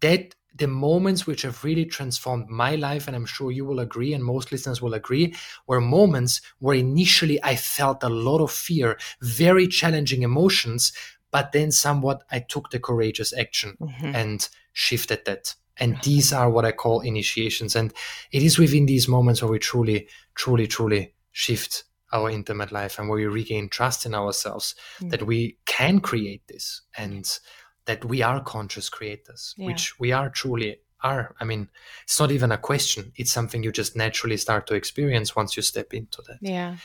[0.00, 4.12] that the moments which have really transformed my life, and I'm sure you will agree,
[4.12, 5.34] and most listeners will agree,
[5.66, 10.92] were moments where initially I felt a lot of fear, very challenging emotions,
[11.30, 14.14] but then somewhat I took the courageous action mm-hmm.
[14.14, 15.54] and shifted that.
[15.76, 17.74] And these are what I call initiations.
[17.74, 17.94] And
[18.32, 20.08] it is within these moments where we truly,
[20.40, 25.10] truly, truly shift our intimate life and where we regain trust in ourselves mm.
[25.10, 27.38] that we can create this and
[27.84, 29.66] that we are conscious creators, yeah.
[29.66, 31.34] which we are truly are.
[31.40, 31.68] I mean,
[32.04, 33.12] it's not even a question.
[33.16, 36.38] It's something you just naturally start to experience once you step into that.
[36.40, 36.76] Yeah.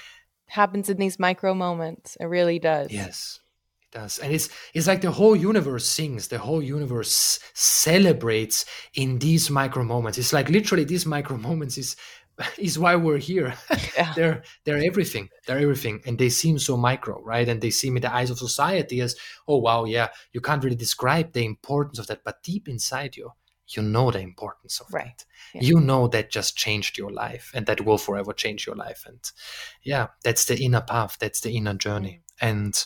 [0.48, 2.18] Happens in these micro moments.
[2.20, 2.92] It really does.
[2.92, 3.40] Yes.
[3.84, 4.20] It does.
[4.20, 9.86] And it's it's like the whole universe sings, the whole universe celebrates in these micro
[9.86, 10.18] moments.
[10.18, 11.96] It's like literally these micro moments is
[12.58, 13.54] is why we're here.
[13.98, 14.12] Yeah.
[14.14, 15.30] they're they're everything.
[15.48, 17.48] They're everything, and they seem so micro, right?
[17.48, 19.16] And they seem in the eyes of society as,
[19.48, 23.32] oh wow, yeah, you can't really describe the importance of that, but deep inside you,
[23.70, 25.18] you know the importance of right.
[25.18, 25.26] that.
[25.54, 25.62] Yeah.
[25.62, 29.06] You know that just changed your life, and that will forever change your life.
[29.06, 29.20] And
[29.84, 31.18] yeah, that's the inner path.
[31.20, 32.50] That's the inner journey, mm.
[32.50, 32.86] and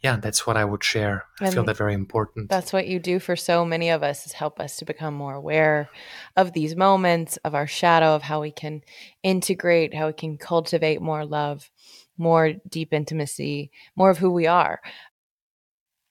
[0.00, 1.24] yeah, that's what I would share.
[1.40, 2.50] I and feel that very important.
[2.50, 5.34] That's what you do for so many of us is help us to become more
[5.34, 5.88] aware
[6.36, 8.82] of these moments, of our shadow, of how we can
[9.22, 11.70] integrate, how we can cultivate more love,
[12.18, 14.80] more deep intimacy, more of who we are.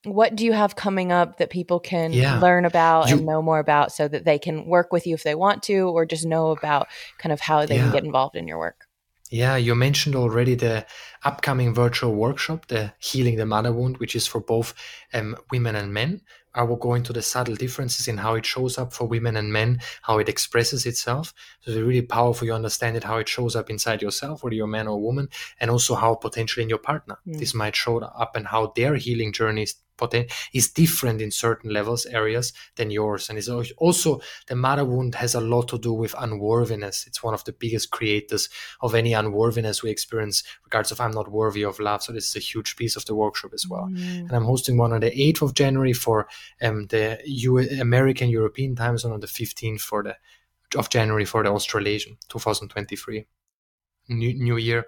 [0.03, 2.39] What do you have coming up that people can yeah.
[2.39, 5.23] learn about you, and know more about so that they can work with you if
[5.23, 7.83] they want to, or just know about kind of how they yeah.
[7.83, 8.84] can get involved in your work?
[9.35, 10.85] Yeah, you mentioned already the
[11.25, 14.73] upcoming virtual workshop, the Healing the Mother Wound, which is for both
[15.13, 16.21] um, women and men.
[16.53, 19.51] I will go into the subtle differences in how it shows up for women and
[19.51, 21.33] men, how it expresses itself.
[21.59, 22.47] So it's really powerful.
[22.47, 25.01] You understand it, how it shows up inside yourself, whether you're a man or a
[25.01, 25.27] woman,
[25.59, 27.37] and also how potentially in your partner mm.
[27.37, 31.71] this might show up and how their healing journey is poten- is different in certain
[31.73, 33.29] levels areas than yours.
[33.29, 37.05] And it's also the mother wound has a lot to do with unworthiness.
[37.07, 38.49] It's one of the biggest creators
[38.81, 42.03] of any unworthiness we experience regards of i'm not worthy of love.
[42.03, 43.89] So this is a huge piece of the workshop as well.
[43.91, 44.19] Mm.
[44.27, 46.27] and i'm hosting one on the 8th of january for
[46.61, 50.15] um, the U- american european time zone on the 15th for the
[50.77, 53.25] of january for the australasian 2023
[54.09, 54.85] new, new year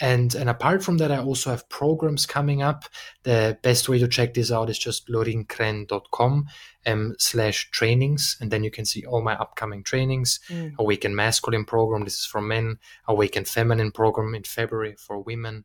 [0.00, 2.84] and, and apart from that, I also have programs coming up.
[3.22, 6.46] The best way to check this out is just lorinkrenn.com
[6.86, 8.36] um, slash trainings.
[8.40, 10.40] And then you can see all my upcoming trainings.
[10.50, 10.74] Mm.
[10.78, 12.04] Awaken Masculine program.
[12.04, 12.78] This is for men.
[13.08, 15.64] Awaken Feminine program in February for women.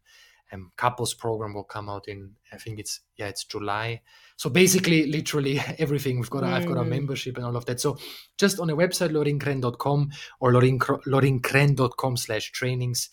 [0.53, 4.01] Um, couples program will come out in, I think it's, yeah, it's July.
[4.35, 6.19] So basically, literally everything.
[6.19, 6.53] We've got, a, mm.
[6.53, 6.89] I've got a mm.
[6.89, 7.81] membership and all of that.
[7.81, 7.97] So
[8.37, 10.09] just on the website, lorinkrenn.com
[10.39, 13.09] or lorinkrenn.com slash trainings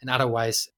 [0.00, 0.68] and otherwise,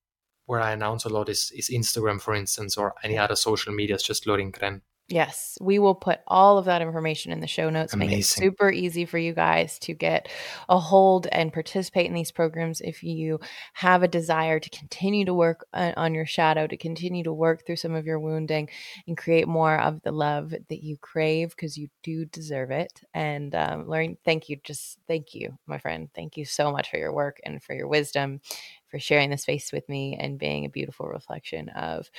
[0.46, 3.94] where I announce a lot is, is Instagram, for instance, or any other social media.
[3.94, 4.82] It's just Lorin Krenn.
[5.12, 7.92] Yes, we will put all of that information in the show notes.
[7.92, 8.10] Amazing.
[8.10, 10.30] Make it super easy for you guys to get
[10.70, 13.38] a hold and participate in these programs if you
[13.74, 17.76] have a desire to continue to work on your shadow, to continue to work through
[17.76, 18.70] some of your wounding
[19.06, 23.02] and create more of the love that you crave because you do deserve it.
[23.12, 24.56] And um, Lorin, thank you.
[24.64, 26.08] Just thank you, my friend.
[26.14, 28.40] Thank you so much for your work and for your wisdom,
[28.88, 32.10] for sharing the space with me and being a beautiful reflection of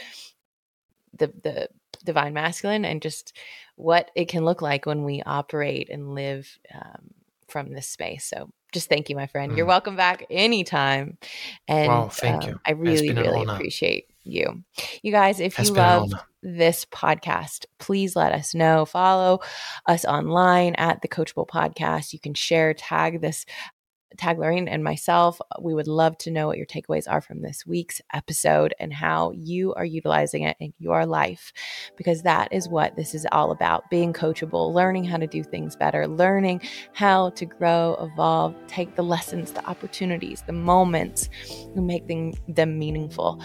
[1.18, 1.70] the the
[2.04, 3.36] divine masculine and just
[3.76, 7.12] what it can look like when we operate and live um,
[7.48, 8.26] from this space.
[8.26, 9.52] So just thank you, my friend.
[9.52, 9.58] Mm.
[9.58, 11.18] You're welcome back anytime.
[11.68, 12.60] And wow, thank um, you.
[12.66, 14.64] I really, really appreciate you.
[15.02, 18.86] You guys, if you love this podcast, please let us know.
[18.86, 19.40] Follow
[19.86, 22.14] us online at the Coachable Podcast.
[22.14, 23.46] You can share, tag this
[24.18, 25.40] tag Lorin and myself.
[25.60, 29.32] We would love to know what your takeaways are from this week's episode and how
[29.32, 31.54] you are utilizing it in your life,
[31.98, 35.76] because that is what this is all about being coachable, learning how to do things
[35.76, 36.62] better, learning
[36.94, 41.30] how to grow, evolve, take the lessons, the opportunities, the moments,
[41.76, 43.44] and make them, them meaningful.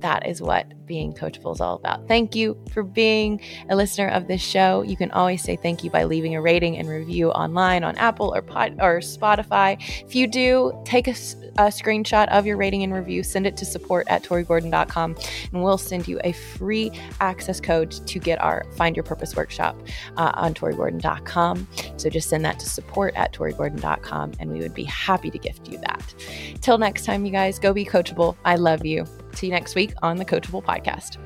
[0.00, 2.08] That is what being coachable is all about.
[2.08, 4.82] Thank you for being a listener of this show.
[4.82, 8.34] You can always say thank you by leaving a rating and review online on Apple
[8.34, 9.80] or Pod or Spotify.
[10.00, 13.64] If you do, take a, a screenshot of your rating and review, send it to
[13.64, 15.16] support at torigordon.com,
[15.52, 16.90] and we'll send you a free
[17.20, 19.76] access code to get our Find Your Purpose workshop
[20.16, 21.68] uh, on torigordon.com.
[21.96, 25.68] So just send that to support at torigordon.com, and we would be happy to gift
[25.68, 26.14] you that.
[26.60, 28.36] Till next time, you guys, go be coachable.
[28.44, 29.06] I love you.
[29.34, 31.18] See you next week on the Coachable Podcast.